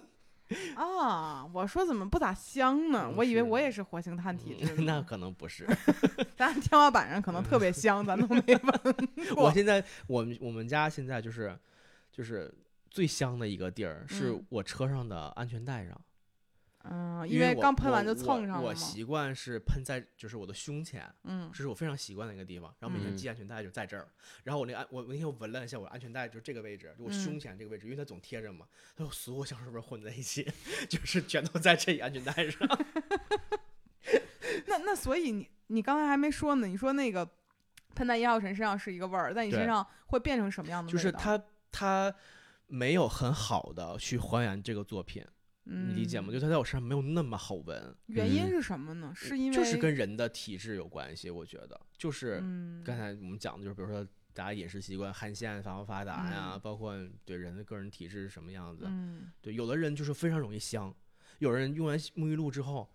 [0.76, 3.04] 啊，我说怎么不咋香呢？
[3.08, 5.66] 嗯我以为我也是活性炭体质嗯 那，可能不是。
[6.36, 8.94] 咱天花板上可能特别香，咱都没闻
[9.34, 9.44] 过。
[9.44, 11.56] 我现在我们我们家现在就是
[12.12, 12.52] 就是
[12.90, 16.00] 最香的一个地儿，是嗯我车上的安全带上。
[16.84, 18.60] 嗯，因为刚喷完就蹭上了嘛。
[18.60, 22.74] 我我习惯是喷在就是我的胸前，嗯这是我非常习惯的一个地方。
[22.78, 24.08] 然后每天嗯系安全带就在这儿。
[24.44, 28.66] 然后我那安我我那天我闻了一下我安全带就这个位置，就我胸嗯前这个位置，因为它总贴着嘛，
[28.96, 30.50] 它有所有香水味儿混在一起，
[30.88, 32.66] 就是全都在这一安全带上。
[34.66, 37.28] 那那所以你你刚才还没说呢，你说那个
[37.94, 40.92] 喷在叶浩辰身上是一个味儿，在你身上会变成什么样的味道？
[40.92, 42.14] 就是他他
[42.68, 45.22] 没有很好的去还原这个作品。
[45.70, 46.28] 你理解吗？
[46.30, 46.32] 嗯。
[46.32, 49.12] 就它在我身上没有那么好闻，嗯原因是什么呢？
[49.14, 51.80] 是因为就是跟人的体质有关系，我觉得。
[51.96, 52.82] 就是嗯。
[52.84, 56.60] 刚才我们讲的，就是比如说大家饮食习惯、汗腺发不发达呀，嗯。
[56.60, 56.94] 包括
[57.24, 58.84] 对人的个人体质是什么样子。
[58.86, 59.30] 嗯。
[59.40, 60.94] 对，有的人就是非常容易香，
[61.38, 62.90] 有人用完沐浴露之后，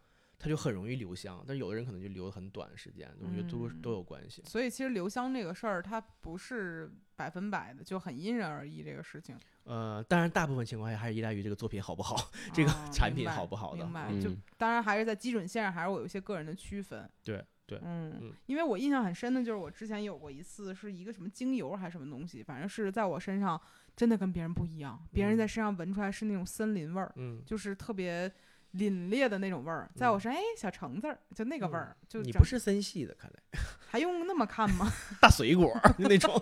[0.46, 4.44] 他就很容易留香，但有的人可能就留很短时间，我觉得都、嗯都有关系。
[4.46, 8.84] 所以其实留香这个事儿，它不是百分百的，就很因人而异。
[8.84, 12.16] 这个事情，呃，当然大部分情况下还是依赖于这个作品好不好，
[12.54, 14.12] 这个啊产品好不好的明白？
[14.22, 17.10] 就嗯当然还是在基准线上，还是我有一些个人的区分。
[17.24, 23.60] 对对嗯，嗯因为我印象很深的就是我之前有过一次是一个什么精油还是什么东西，反正是在我身上
[23.96, 28.32] 真的跟别人不一样，别人嗯在身上闻出来是那种森林味儿，嗯，就是特别
[28.78, 34.92] 凛冽的那种味儿，在我嗯身上哎小橙子儿就那个味嗯儿，就整你不是森系的，看来还用那么看吗？
[35.22, 36.38] 大水果儿那种，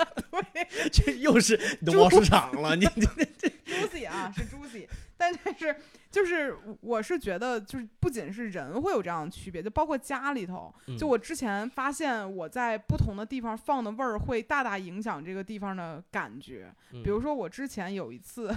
[0.53, 0.89] 对。
[0.91, 3.05] 这又是农贸市场了，你你
[3.65, 5.75] juicy 啊，是 juicy，但是
[6.09, 16.73] 就是我是觉得，就是不仅是人会有这样的区别，就包括家里头，就嗯我之前发现我在不同的地方放的味儿会大大影响这个地方的感觉。
[17.03, 18.55] 比如嗯说我之前有一次。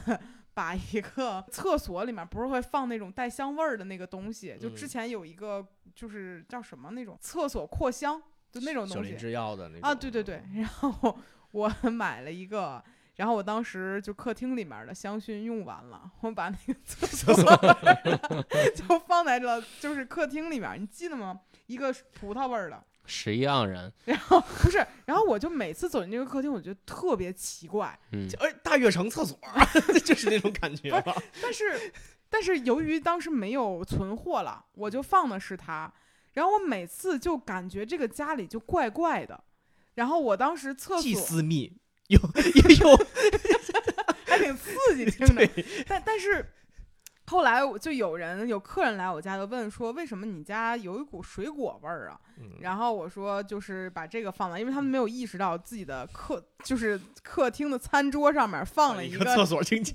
[0.57, 11.19] 把一个 厕所里面不是会放那种带香味儿的那个东西，就之嗯前有一个就是叫什么那种厕所扩香，就那种东西制药的那种啊，对对对，然后
[11.53, 12.83] 我 买了一个，
[13.17, 17.35] 然后我当时就客厅里面的香薰用完了，我把那个厕所
[18.75, 21.39] 就放在了就是客厅里面，你记得吗？
[21.67, 29.39] 一个葡萄味儿的，十一盎然，然后不是，然后我就每次走进这个客厅，我觉得特别奇怪，嗯，哎，大悦城厕所
[30.05, 31.15] 就是那种感觉吧。
[31.41, 31.93] 但是
[32.29, 35.93] 但是由于当时没有存货了，我就放的是它，
[36.33, 39.45] 然后我每次就感觉这个家里就怪怪的，
[39.95, 41.73] 然后我当时厕既所私密
[42.09, 43.07] 又又又
[44.27, 45.49] 还挺刺激听着。
[45.87, 46.53] 但但是
[47.29, 52.21] 后来我就有人有客人来我家就问说，为什么你家有一股水果味儿啊？
[52.39, 59.95] 嗯然后我说就是把这个放了，因为他们没有意识到自己的客就是客厅的餐桌上面放了一一个厕所清洁，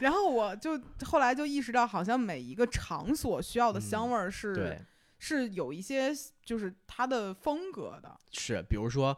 [0.00, 4.80] 然后我就后来就意识到，好像每一个场所需要的香嗯味儿是、对，
[5.18, 6.12] 是有一些
[6.44, 8.16] 就是它的风格的。
[8.30, 9.16] 是，比如说，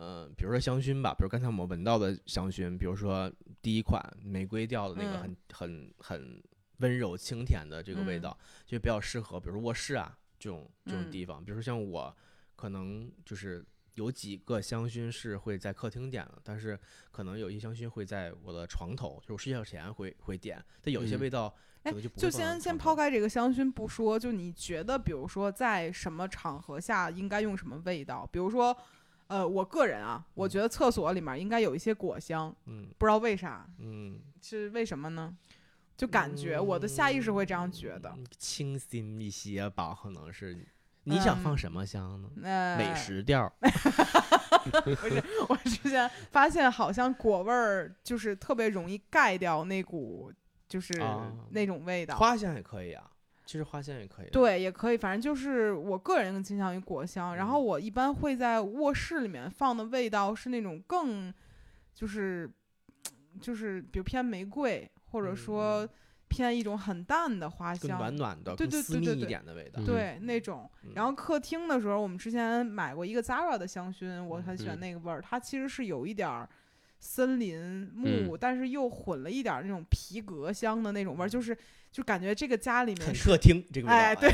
[0.00, 3.30] 呃，比如说香薰吧，比如刚才我们闻到的香薰，比如说
[3.60, 6.42] 第一款玫瑰调的那个嗯很、很很
[6.78, 12.16] 温柔清甜的这个味嗯道，就比较适合，比如说卧室啊这种这种嗯地方，比如说像我
[12.56, 13.62] 可能就是。
[13.94, 16.78] 有几个香薰是会在客厅点的，但是
[17.10, 20.64] 可能有一些香薰会在我的床头，就是我睡觉前会会点。
[20.80, 21.50] 但有一些嗯味道
[21.82, 28.26] 可哎能就，先先抛开这个香薰不说，就你觉得，比如说在什么场合下应该用什么味道？
[28.32, 28.74] 比如说，
[29.30, 35.36] 呃，我个人啊，我嗯觉得厕所里面应该有一些果香，嗯不知道为啥，嗯，是为什么呢？
[35.96, 38.12] 就感觉我的下意识会这样觉得。
[38.16, 40.66] 嗯清新一些吧，可能是。
[41.04, 42.28] 你想放嗯什么香呢？
[42.36, 43.52] 那、美食调儿，
[44.84, 50.30] 不是，我之前发现好像果味儿就是特别容易盖掉那股
[50.68, 52.16] 就是啊那种味道。
[52.16, 53.10] 花香也可以啊，
[53.50, 57.34] 其实花香也可以。，对，也可以，反正就是我个人更倾向于果香。
[57.34, 61.34] 然后嗯我一般会在卧室里面放的味道是那种更，
[61.92, 62.48] 就是
[63.40, 65.88] 就是比如偏玫瑰，或者嗯说
[66.28, 69.82] 偏一种很淡的花更香，暖暖的、对对对对对点的味道。
[69.82, 70.70] 嗯对那种。
[70.94, 76.48] 然后客厅的时候，我们之前买过一个 Zara 的香薰，我很喜欢嗯那个味儿，它其实是有一点儿。
[77.00, 81.56] 森林木，嗯但是又混了一点儿那种皮革香的那种味儿，就是
[81.90, 83.98] 就感觉这个家里面是很客厅这个味道。
[83.98, 84.30] 哎，对，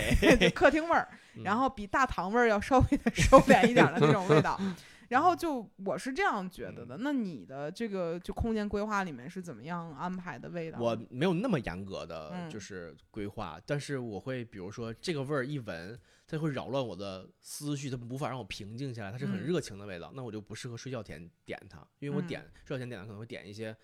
[0.46, 1.08] 哎 客厅味儿，
[1.44, 4.60] 然嗯后比大堂味儿要稍微的 收敛一点儿的那种味道。
[5.09, 6.88] 然后就我是这样觉得嗯。
[6.88, 10.80] 的，那你的这个就空间规划里面是怎么样安排的味道？
[10.80, 12.50] 我没有那么严格的嗯。
[12.50, 19.42] 就是规划，但是我会比如说这个味儿一闻，它会扰乱我的思绪，它无法让我平静下来，它是很嗯。
[19.42, 22.26] 热情的味道，那我就不适合睡觉前点它，因为我嗯。
[22.26, 23.76] 点、睡觉前点它可能会点一些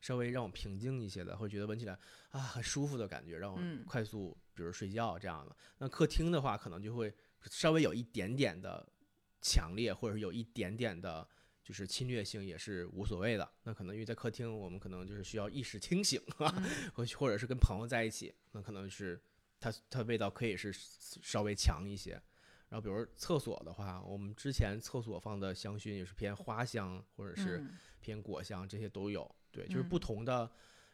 [0.00, 1.98] 稍微让我平静一些的，会觉得闻起来
[2.30, 3.84] 啊很舒服的感觉，让我嗯。
[3.86, 5.54] 快速比如睡觉这样的。
[5.78, 8.86] 那客厅的话，可能就会稍微有一点点的
[9.40, 11.26] 强烈，或者是有一点点的。
[11.62, 19.22] 就是侵略性也是无所谓的，那可能因为在客厅，我们可能就是需要意识清醒啊，嗯 或或者是跟朋友在一起，那可能是
[19.60, 22.20] 它它味道可以是稍微强一些。
[22.70, 29.32] 然后比如厕所的话，我们之前厕所放的香薰也是偏花香或者是嗯偏果香，这些都有。
[29.52, 30.50] 对，就是嗯不同的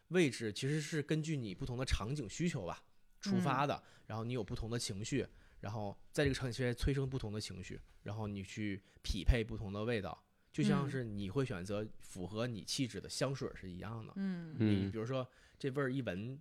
[0.09, 2.84] 位置其实是根据你不同的场景需求吧
[3.20, 5.26] 出嗯发的，然后你有不同的情绪，
[5.61, 10.22] 然后在这个场景下催生不同的情绪，然后你去匹配不同的味道。
[10.52, 10.90] 就像嗯。
[10.90, 14.54] 是你会选择符合你气质的香水是一样的，嗯。
[14.59, 14.90] 你嗯。
[14.90, 15.28] 比如说
[15.59, 16.40] 这味儿一闻，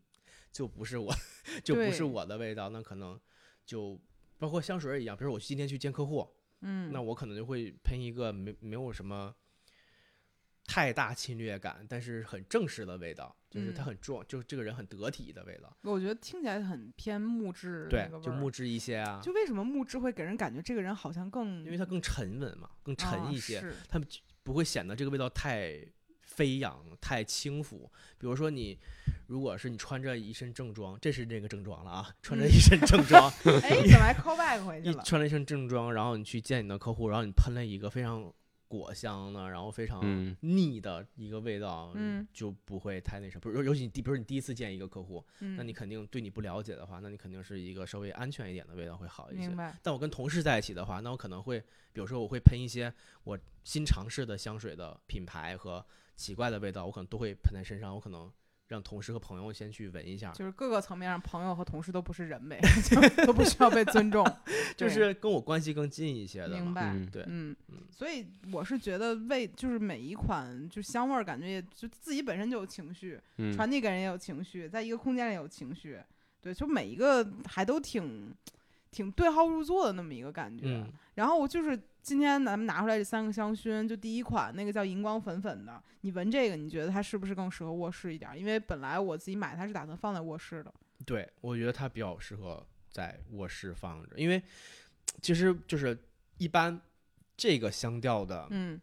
[0.52, 1.14] 就不是我，
[1.64, 3.20] 就不是我的味道，那可能
[3.66, 4.00] 就
[4.38, 9.36] 包括香水儿一样，比如我今天去见客户，嗯，那我可能就会喷一个没没有什么
[10.66, 15.76] 太大侵略感，但是很正式的味道，就是它嗯很重，就是这个人很得体的味道。
[15.84, 24.08] 我觉得听起来很偏木质对就木质一些啊，就为什么木质会给人感觉这个人好像更因为它更沉稳嘛，更沉啊一些，是它们
[24.44, 25.80] 不会显得这个味道太
[26.22, 27.90] 飞扬、太轻浮。
[28.18, 28.78] 比如说你，
[29.28, 33.32] 如果是你穿着一身正装，这是那个正装了啊，穿着嗯一身正装，
[33.64, 35.02] 哎，怎么还 call back 回去了？
[35.02, 38.34] 一穿了一身正装，然后你去见你的客户，然后你喷了一个非常
[38.76, 43.42] 果香的，然后非常嗯腻的一个味道，嗯就不会太那什么。
[43.42, 49.56] 比如尤其你第，比如你第一次见一个客户，嗯，那你肯定对你不了解的话，那你肯定是一个稍微安全一点的味道会好一些明。
[49.56, 51.60] 白，但我跟同事在一起的话，那我可能会，
[51.94, 57.94] 比如说我会喷一些我新尝试的香水的品牌和奇怪的味道，我可能都会喷在身上。
[57.94, 58.32] 我可能
[58.68, 62.60] 让同事和朋友先去闻一下，就是各个层面上，朋友和同事都不是人呗，
[62.90, 64.26] 就都不需要被尊重，
[64.76, 66.50] 就是跟我关系更近一些的。
[66.50, 66.92] 明白。
[66.94, 76.00] 嗯对，嗯嗯，所以我是觉得味就是每一款就香味儿，感觉也就自己本身就有情绪，嗯传递给人也有情绪，在一个空间里有情绪，
[76.42, 78.34] 对，就每一个还都挺
[78.92, 80.66] 挺对号入座的那么一个感觉。
[80.68, 88.38] 嗯然后我就是今天咱们拿出来这三个香薰，就第一款那个叫荧光粉粉的，你闻这个，你觉得它是不是更适合卧室一点儿？
[88.38, 90.72] 因为本来我自己买它是打算放在卧室的。
[91.04, 94.40] 对，我觉得它比较适合在卧室放着，因为
[95.20, 95.98] 其实就是
[96.38, 96.80] 一般
[97.36, 98.80] 这个香调的，嗯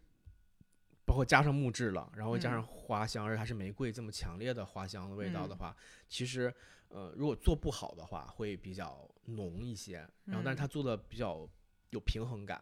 [1.05, 5.77] 包括加上木质了，然后加嗯上花香，而且还是玫瑰这么强烈的花香的味道的嗯话，
[6.09, 6.53] 其实
[6.89, 10.05] 呃，如果做不好的话，会比较浓一些。
[10.25, 11.47] 然后，但是它嗯做的比较
[11.91, 12.61] 有平衡感，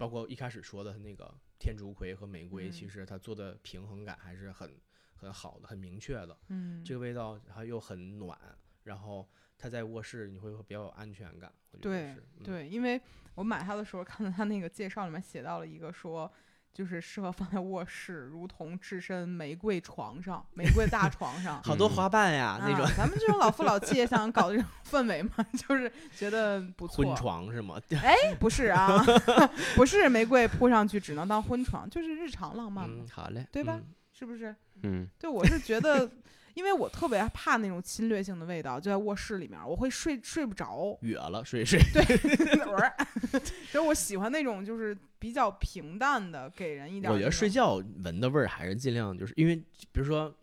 [0.00, 4.80] 包括一开始说的那个天竺葵和玫瑰，其嗯实它做的平衡感还是很
[5.14, 6.34] 很好的，很明确的。
[6.48, 8.38] 嗯，这个味道它又很暖，
[8.84, 9.28] 然后
[9.58, 11.52] 它在卧室你会比较有安全感。
[11.70, 12.98] 我觉得对是，嗯对，因为
[13.34, 16.32] 我买它的时候看到它那个介绍里面写到了一个说。
[16.72, 25.30] 就是适合放在卧室，如同置身玫瑰床上、玫瑰大床上 好多嗯花瓣呀，那种啊咱们这种老夫老妻也想搞这种 氛围嘛，
[25.68, 27.04] 就是觉得不错。
[27.04, 27.76] 婚床是吗？
[28.02, 29.02] 哎，不是啊，
[29.74, 34.54] 不是玫瑰铺上去只能当婚床，就是日常浪漫嘛，嗯，好嘞，对吧嗯是不是？
[34.82, 36.08] 嗯对，我是觉得，
[36.54, 40.98] 因为我特别怕那种侵略性的味道，就在卧室里面，我会睡睡不着。
[41.02, 41.80] 哕了，睡睡。
[43.70, 47.12] 所以 我喜欢那种就是比较平淡的，给人一点。
[47.12, 50.34] 我觉得睡觉闻的味儿还是尽量就是因为，比如说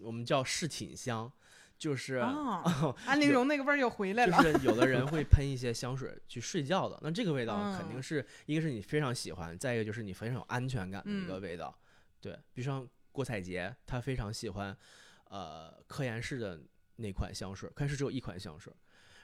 [0.00, 1.30] 我们叫侍寝香，
[1.78, 2.62] 就是、 啊，
[3.06, 4.58] 安陵容那个味儿又回来了就。
[4.58, 11.76] 是有的人会喷一些香水去睡觉的，那这个味道肯定嗯是、一个是你非常喜欢，再一个就是你非常有安全感的一个嗯味道。
[12.20, 14.76] 对，比如像郭采洁，她非常喜欢
[15.28, 16.60] 呃科颜氏的
[16.96, 18.72] 那款香水，科颜氏只有一款香水，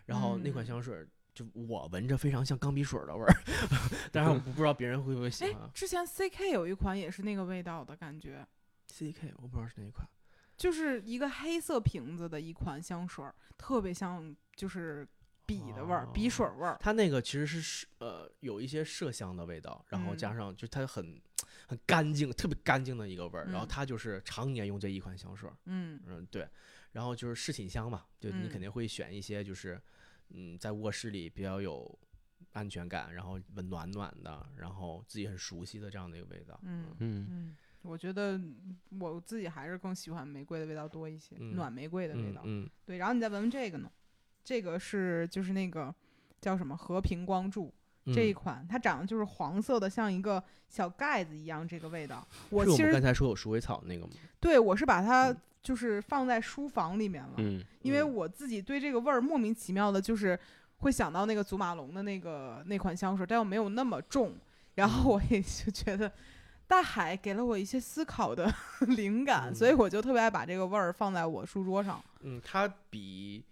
[0.07, 1.07] 然后那款嗯香水。
[1.34, 3.34] 就我闻着非常像钢笔水儿的味儿，
[4.12, 8.46] 但是我不知道别人会不会喜哎欢啊。，之前 C K 有一款也是那个味道的感觉
[8.86, 10.07] ，C K 我不知道是哪一款，
[10.57, 15.05] 就是一个黑色瓶子的一款香水儿，特别像就是
[15.47, 16.76] 笔的味儿，笔水儿味儿。
[16.80, 21.20] 它那个其实是麝呃有一些麝香的味道，然后加嗯上就它很
[21.66, 23.47] 很干净，特别干净的一个味儿。
[23.47, 26.49] 然后嗯它就是常年用这一款香水儿，嗯嗯对。
[26.92, 29.80] 然后就是侍寝香嘛，就你肯嗯定会选一些就是
[30.30, 31.99] 嗯在卧室里比较有
[32.53, 36.59] 安全感，然后闻暖暖的，然后自己很熟悉的这样的一个味道。
[36.62, 38.40] 嗯嗯嗯，我觉得
[39.01, 42.42] 我自己还是更喜欢玫瑰的味道多一些，嗯暖玫瑰的味道。
[42.45, 43.90] 嗯嗯对，然后你再闻闻这个呢，
[44.45, 45.92] 这个是就是那个
[46.40, 47.72] 叫什么和平光柱。
[48.14, 52.26] 这一嗯款它长得就是黄色的，像一个小盖子一样，这个味道。
[52.51, 54.12] 我是我们其实刚才说有鼠尾草那个吗？
[54.38, 60.38] 对我是把它嗯就是放在书房里面了，嗯因为嗯我自己对这个味儿莫名其妙的，就是
[60.80, 64.34] 会想到那个祖马龙的那个那款香水，但又没有那么重。
[64.74, 66.12] 然后嗯我也就觉得
[66.66, 68.53] 大海给了我一些思考的
[68.88, 71.99] 灵感，嗯所以我就特别爱把这个味儿放在我书桌上。
[72.20, 73.42] 嗯，它比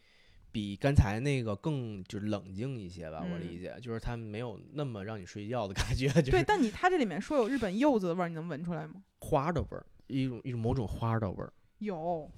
[0.52, 9.02] 比刚才那个更就是冷静一些吧，我嗯理解，就是它没有那么让你睡觉的感觉，就对，但你它这里面说有日本柚子的味儿，你能闻出来吗？
[9.20, 11.52] 花的味儿，一种一种某种花的味儿。
[11.78, 12.30] 有，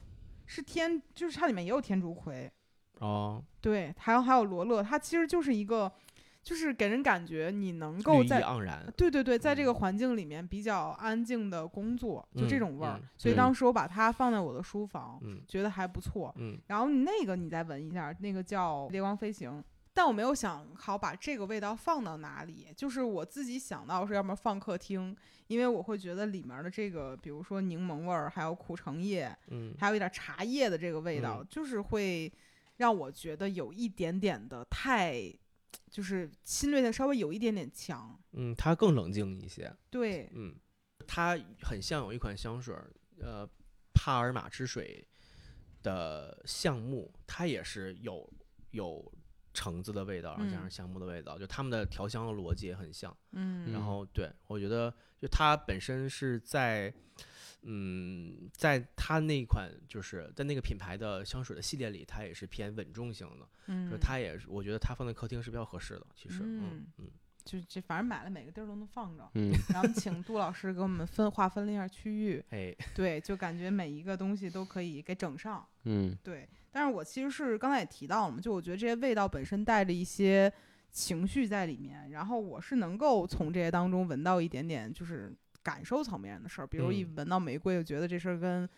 [0.47, 2.51] 是天，就是它里面也有天竺葵，
[3.01, 5.93] 哦，对，还有还有罗勒，它其实就是一个，
[6.45, 8.87] 就是给人感觉你能够在盎然。
[8.97, 13.01] 对对对，在这个嗯环境里面比较安静的工作，就这嗯种味儿。
[13.03, 16.33] 嗯所以当时我把它放在我的书房，嗯觉得还不错。
[16.37, 19.65] 嗯然后那个你再闻一下，那个叫烈光飞行，
[19.95, 25.17] 但我没有想好把这个味道放到哪里，就是我自己想到是要么放客厅，
[25.47, 32.31] 因为我会觉得里面的这个，比如说柠檬味儿，还有苦橙叶，嗯还有一点茶叶的这个味道，嗯就是会
[32.77, 35.33] 让我觉得有一点点的太，
[35.95, 38.21] 就是侵略性稍微有一点点强。
[38.33, 39.73] 嗯，它更冷静一些。
[39.89, 40.57] 对，嗯，
[41.07, 43.49] 它很像有一款香水儿，呃，
[43.93, 45.07] 帕尔玛之水
[45.81, 48.29] 的橡木，它也是有
[48.73, 49.13] 有
[49.53, 53.17] 橙子的味道，然后加上嗯橡木的味道，就它们的调香的逻辑也很像。
[53.31, 57.25] 嗯然后对我觉得，就它本身是在，嗯，
[58.53, 66.07] 在它那款就是在那个品牌的香水的系列里，它也是偏稳重型的，嗯，就它也是，我觉得它放在客厅是比较合适的。
[66.15, 67.11] 其实，嗯嗯嗯，
[67.45, 69.31] 就这反正买了每个地儿都能放着。
[69.35, 75.67] 嗯，然后请杜老师给我们分划分了一下区域， 哎，对，就感觉每一个东西都可以给整上。
[75.85, 80.53] 嗯对，但是我其实是刚才也提到了嘛，就我觉得这些味道本身带着一些
[80.91, 85.35] 情绪在里面，然后我是能够从这些当中闻到一点点就是
[85.65, 88.69] 感受层面的事儿，比如一嗯闻到玫瑰，就觉得这事儿跟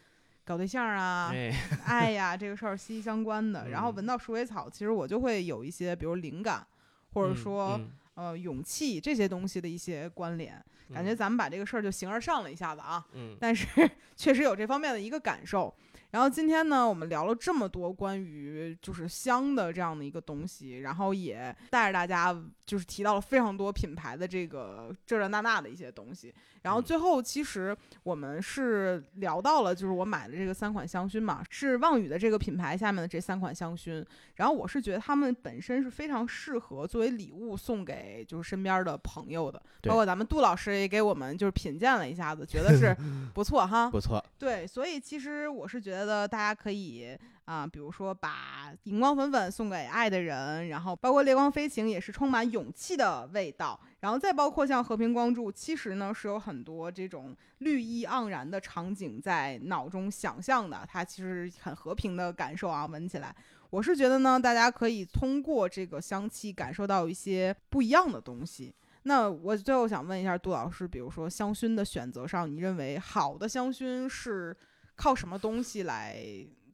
[0.45, 1.53] 搞对象啊、哎，
[1.85, 6.67] 爱呀这个事儿息息相关的，然后嗯闻到鼠尾草，其实我就会有一些比如灵感，
[7.13, 10.65] 或者嗯说、嗯呃勇气这些东西的一些关联，
[10.95, 13.05] 感觉嗯咱们把这个事儿就形而上了一下子啊。
[13.13, 13.67] 嗯但是
[14.17, 15.75] 确实有这方面的一个感受。
[16.11, 22.35] 然后今天呢，我们聊了这么多关于就是香的这样的一个东西，然后也带着大家
[22.65, 26.35] 就是提到了非常多品牌的这个这这那那的一些东西。
[26.63, 34.05] 然后嗯最后其实我们是聊到了，就是我买的这个三款香薰嘛，是望宇的这个品牌下面的这三款香薰。
[34.37, 42.97] 然后我是觉得它们本身是非常适合作为礼物送给就是身边的朋友的，包括咱们杜老师也给我们就是品鉴了一下子，觉得是
[43.35, 43.89] 不错哈。
[43.91, 63.35] 不错，对，所以其实我是觉得觉得大家可以啊、比如说把荧光粉粉送给爱的人，然后包括烈光飞行也是充满勇气的味道，然后再包括像和平光柱，其实呢是有很多这种绿意盎然的场景在脑中想象的，它其实很和平的感受啊，闻起来。
[63.71, 68.75] 我是觉得呢，大家可以通过这个香气感受到一些不一样的东西。
[69.05, 74.57] 那我最后想问一下杜老师，比如说香薰的选择上，你认为好的香薰是
[74.97, 76.19] 靠什么东西来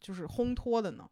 [0.01, 1.09] 就是烘托的呢？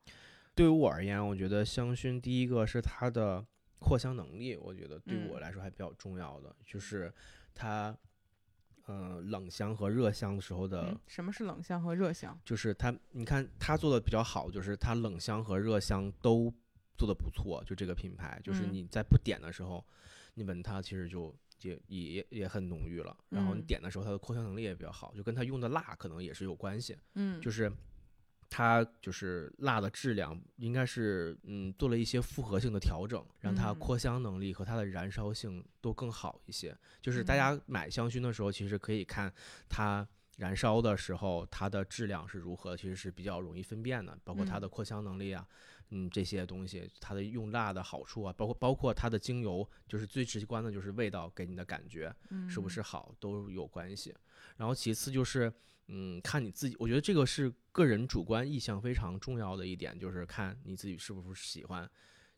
[0.55, 3.45] 对于我而言，我觉得香薰第一个是它的
[3.79, 7.13] 扩香能力，我觉得对嗯我来说还比较重要的，就是
[7.55, 7.97] 它，
[8.87, 12.39] 呃，冷香和热香的时候的，嗯，什么是冷香和热香？
[12.45, 16.53] 就是它，你看它做的比较好，就是它冷香和热香都
[16.97, 19.85] 做的不错，就这个品牌，就是嗯你在不点的时候，
[20.35, 21.35] 你闻它其实就。
[21.63, 26.97] 也也也很浓郁了，然后你嗯点的时候，它的扩香能力也比较好，就跟它用的蜡可能也是有关系。
[27.15, 27.71] 嗯，就是
[28.49, 36.77] 它就是蜡的质量应该是嗯做了一些复合性的调整，让它嗯扩香能力和它的燃烧性都更好一些。
[37.01, 39.33] 就是大嗯家买香薰的时候，其实可以看
[39.69, 40.07] 它
[40.39, 45.47] 燃烧的时候它的质量是如何，其实是比较容易分辨的，包括它嗯的扩香能力啊。
[45.49, 45.80] 嗯，
[46.11, 52.15] 这些东西，它的用蜡的好处啊，包括包括它的精油，就是最直观的就是味道给你的感觉，
[52.49, 54.15] 是不是好都有关系。
[54.57, 55.53] 然后其次就是，
[55.89, 61.91] 嗯，看你自己，我觉得这个是个人主观意向非常重要的一点，就是看你自己是不是喜欢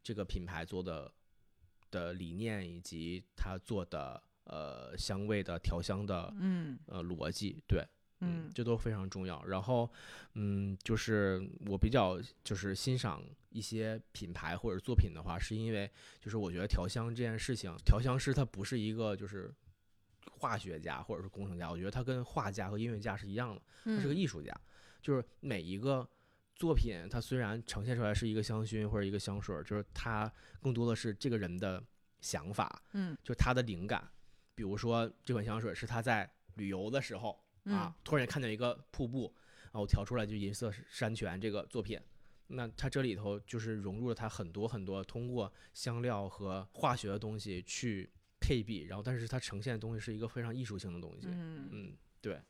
[0.03, 1.13] 这个品牌做的
[1.91, 7.87] 的理念以及它做的呃香味的调香的嗯呃逻辑，对。
[8.25, 9.45] 嗯这都非常重要。
[9.45, 9.91] 然后，
[10.35, 19.53] 嗯，就是我比较就是欣赏一些品牌或者作品的话，是因为就是我觉得调香这件事情，调香师他不是一个就是
[20.31, 24.55] 化学家或者是工程家，我觉得他跟画家和音乐家是一样的，他是个嗯艺术家。
[25.01, 26.09] 就是每一个
[26.55, 31.83] 作品，它虽然呈现出来是一个香薰或者一个香水儿，就是它更多的是这个人的
[32.21, 34.09] 想法，嗯就他的灵感。
[34.55, 37.37] 比如说这款香水是他在旅游的时候。
[37.65, 39.33] 嗯啊，突然看见一个瀑布，
[39.65, 42.01] 然后我调出来就银色山泉这个作品。
[42.49, 48.11] 那它这里头就是融入了它很多很多通过香料和化学的东西去
[48.41, 51.29] 配比，然后但是它呈现的东西是一个非常艺术性的东西。
[51.31, 52.43] 嗯，嗯，对，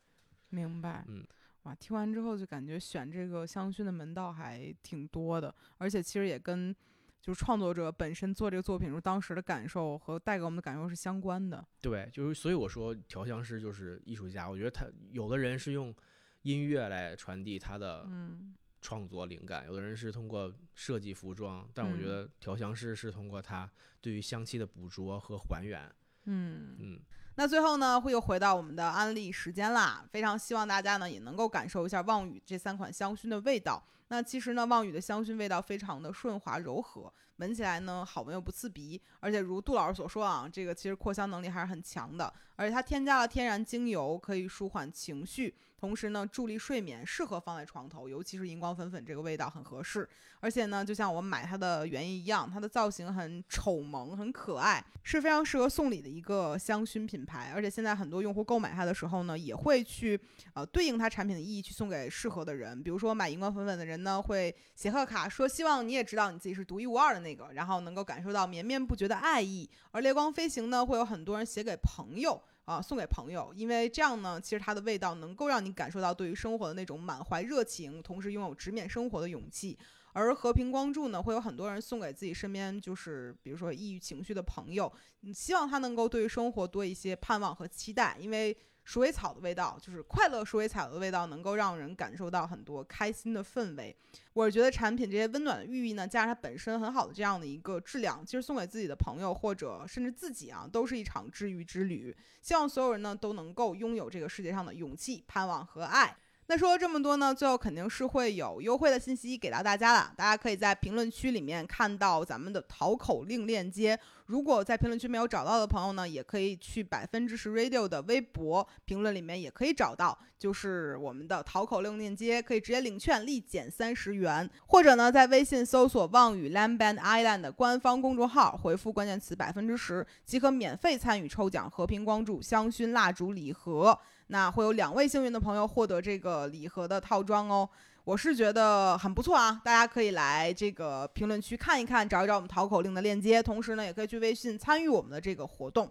[0.49, 1.05] 明白。
[1.07, 1.25] 嗯，
[1.63, 6.75] 哇，听完之后就感觉选这个香薰的门道还挺多的，而且其实也跟
[7.23, 11.65] 就是创作者本身做这个作品时候当时的感受和带给我们的感受是相关的。
[11.81, 14.49] 对，就是所以我说调香师就是艺术家。
[14.49, 15.95] 我觉得他有的人是用
[16.41, 23.71] 音乐来传递他的嗯创作灵感，有的人是通过设计服装，但我觉嗯得调香师是通过他
[24.01, 25.81] 对于香气的捕捉和还原。
[26.25, 26.75] 嗯。
[26.77, 26.99] 嗯。
[27.35, 30.05] 那最后呢，会又回到我们的安利时间啦。
[30.11, 33.81] 非常希望大家呢也能够感受一下望雨这三款香薰的味道。
[34.13, 45.55] 那其实呢，望宇的香薰味道非常的顺滑柔和，闻起来呢好闻又不刺鼻，而且如杜老师所说啊，这个其实扩香能力还是很强的，而且它添加了天然精油，可以舒缓情绪。
[45.79, 50.07] 同时呢，助力睡眠，适合放在床头，尤其是荧光粉粉这个味道很合适。
[50.39, 57.51] 而且呢，就像我买它的原因一样，它的造型很丑萌，很可爱，是非常适合送礼的一个香薰品牌。
[57.53, 60.17] 而且现在很多用户购买它的时候呢，也会去
[60.53, 62.81] 呃对应它产品的意义去送给适合的人。
[62.81, 69.69] 比如说买荧光粉粉的人呢，会写贺卡说希望你也知道你自己是独一无二的那个，然后能够感受到绵绵不绝的爱意。
[69.91, 72.41] 而烈光飞行呢，会有很多人写给朋友。
[72.65, 79.77] 啊，送给朋友，因为这样呢，其实它的味道能够让你感受到对于生活的那种满怀热情，同时拥有直面生活的勇气。
[80.13, 84.89] 而和平光柱呢，会有很多人送给自己身边，就是比如说抑郁情绪的朋友，
[85.33, 88.55] 希望他能够对于生活多一些盼望和期待，因为。
[88.83, 93.95] 鼠尾草的味道，就是快乐鼠尾草的味道，能够让人感受到很多开心的氛围。
[94.33, 102.15] 我是觉得产品这些温暖的寓意呢，加上它本身很好的这样的一个质量，其实送给自己的朋友或者甚至自己啊，都是一场治愈之旅。
[102.41, 106.17] 希望所有人呢都能够拥有这个世界上的勇气、盼望和爱。
[106.53, 110.13] 那说了这么多呢，最后肯定是会有优惠的信息给到大家了。
[110.15, 113.99] 大家可以在评论区里面看到咱们的淘口令链接。
[114.27, 124.47] 如果在评论区没有找到的朋友呢，也可以去百分之十 Radio 的微博评论里面也可以找到，就是我们的淘口令链接，可以直接领券立减三十元。
[124.67, 133.97] 或者呢，在微信搜索“望雨 Lamban Island” 的官方公众号，回复关键词百分之十，即可免费参与抽奖和平光柱香薰蜡烛礼盒。
[134.33, 137.69] 那会有两位幸运的朋友获得这个礼盒的套装哦，
[138.03, 145.87] 我是觉得很不错啊，大家可以来这个评论区看一看，找一找我们淘口令的链接，同时呢，也可以去微信参与我们的这个活动。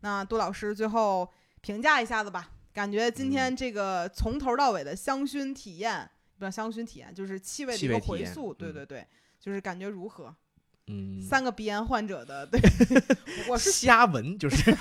[0.00, 1.26] 那杜老师最后
[1.62, 6.06] 评价一下子吧，感觉今天这个从头到尾的香薰体验，
[6.38, 9.06] 不是香薰体验，就是气味的一个回溯，对对对，
[9.40, 10.34] 就是感觉如何？
[10.88, 12.60] 嗯，三个鼻炎患者的，对，
[13.48, 14.70] 我是瞎闻，就是。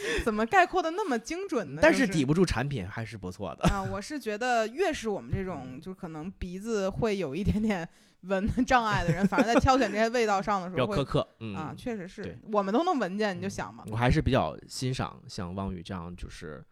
[0.24, 1.80] 怎么概括的那么精准呢？
[1.82, 3.82] 但是抵不住产品还是不错的啊！
[3.82, 7.88] 我是觉得越是我们这种就可能鼻子会有一点点
[8.22, 11.28] 闻障碍的人，反而在挑选这些味道上的时候比较苛刻。
[11.54, 13.84] 啊，确实是我们都能闻见，你就想嘛。
[13.88, 16.64] 我还是比较欣赏像汪宇这样，就是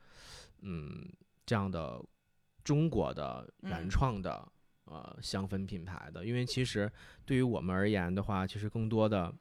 [0.62, 1.06] 嗯
[1.44, 2.02] 这样的
[2.64, 4.46] 中国的原创的
[4.86, 6.90] 呃香氛品牌的，因为其实
[7.24, 9.32] 对于我们而言的话，其实更多的。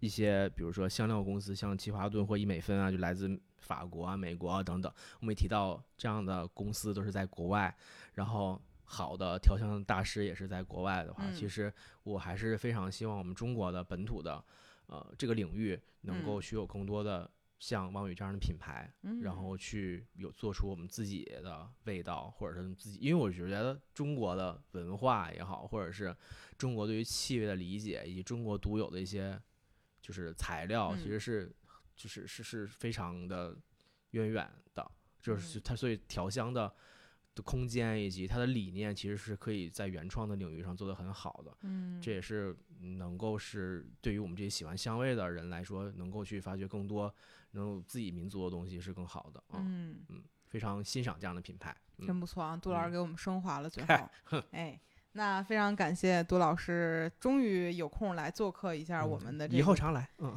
[0.00, 4.92] 一些比如说香料公司，像奇华顿或伊美芬啊，就来自法国啊、美国啊等等。
[5.20, 7.74] 我们也提到这样的公司都是在国外，
[8.14, 11.72] 然后好的调香大师也是在国外的话，其实
[12.04, 14.44] 我还是非常希望我们中国的本土的
[14.86, 17.28] 呃这个领域能够去有更多的
[17.58, 18.92] 像汪宇这样的品牌，
[19.22, 26.14] 然后去有做出我们自己的味道，或者是自己，因为我觉得中国的文化也好，或者是
[26.58, 29.40] 中国对于气味的理解，以及中国独有的一些。
[30.06, 31.52] 就是材料其实是，
[31.96, 33.58] 就是是是非常的
[34.12, 34.88] 渊源的，
[35.18, 36.72] 就是它所以调香的
[37.34, 47.12] 的空间以及它的理念其实是可以在原创的领域上做得很好的，嗯，这也是能够是对于我们这些喜欢香味的人来说，能够去发掘更多
[47.50, 50.04] 能有自己民族的东西是更好的，嗯。
[50.08, 51.76] 嗯，非常欣赏这样的品牌，
[52.06, 53.82] 真不错啊，杜老师给我们升华了最
[54.22, 54.80] 后， 哎。
[55.16, 59.56] 那非常感谢杜老师，终于有空来做客一下我们的这。
[59.56, 60.30] 以后常来，嗯。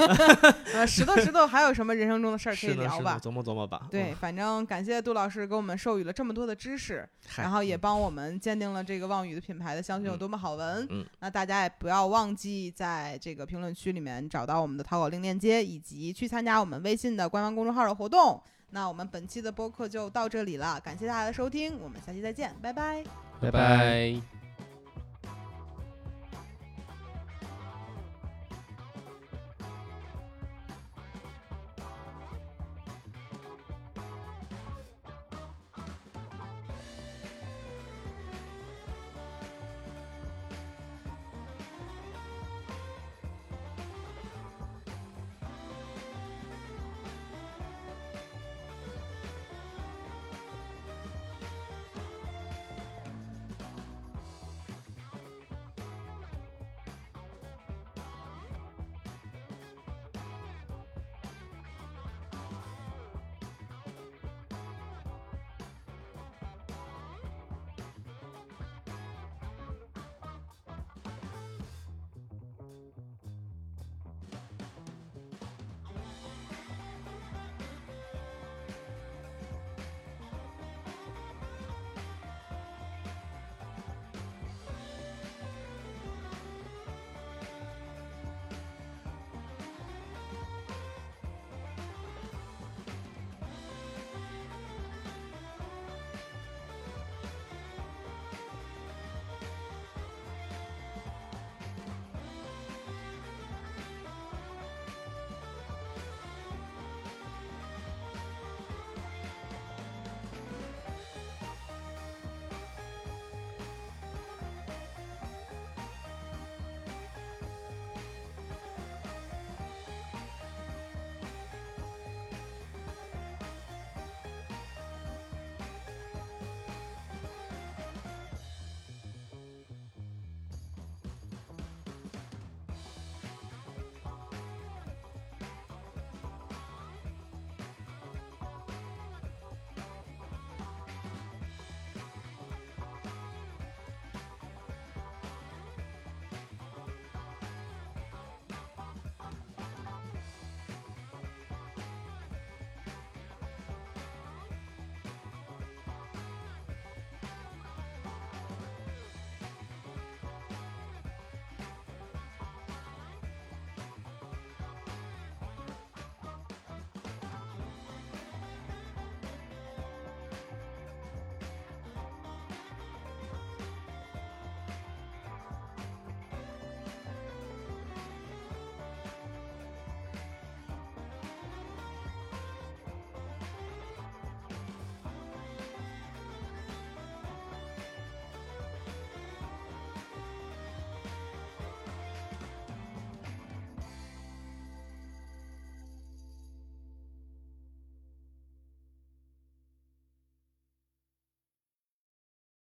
[0.74, 3.18] 呃，石头石头，还有什么人生中的事儿可以聊吧？
[3.18, 3.88] 琢磨琢磨吧。
[3.90, 7.08] 对，反正感谢杜老师给我们授予了这么多的知识，
[7.38, 10.86] 然后也帮我们鉴定了这个望宇的品牌的香薰有多么好闻。
[10.90, 11.06] 嗯。
[11.20, 18.38] 那大家也不要忘记在这个评论区里面找到我们的淘宝令链接，以及去参加我们微信的官方公众号的活动。
[18.68, 22.54] 那我们本期的播客就到这里了，感谢大家的收听，我们下期再见，
[23.42, 24.41] 拜拜。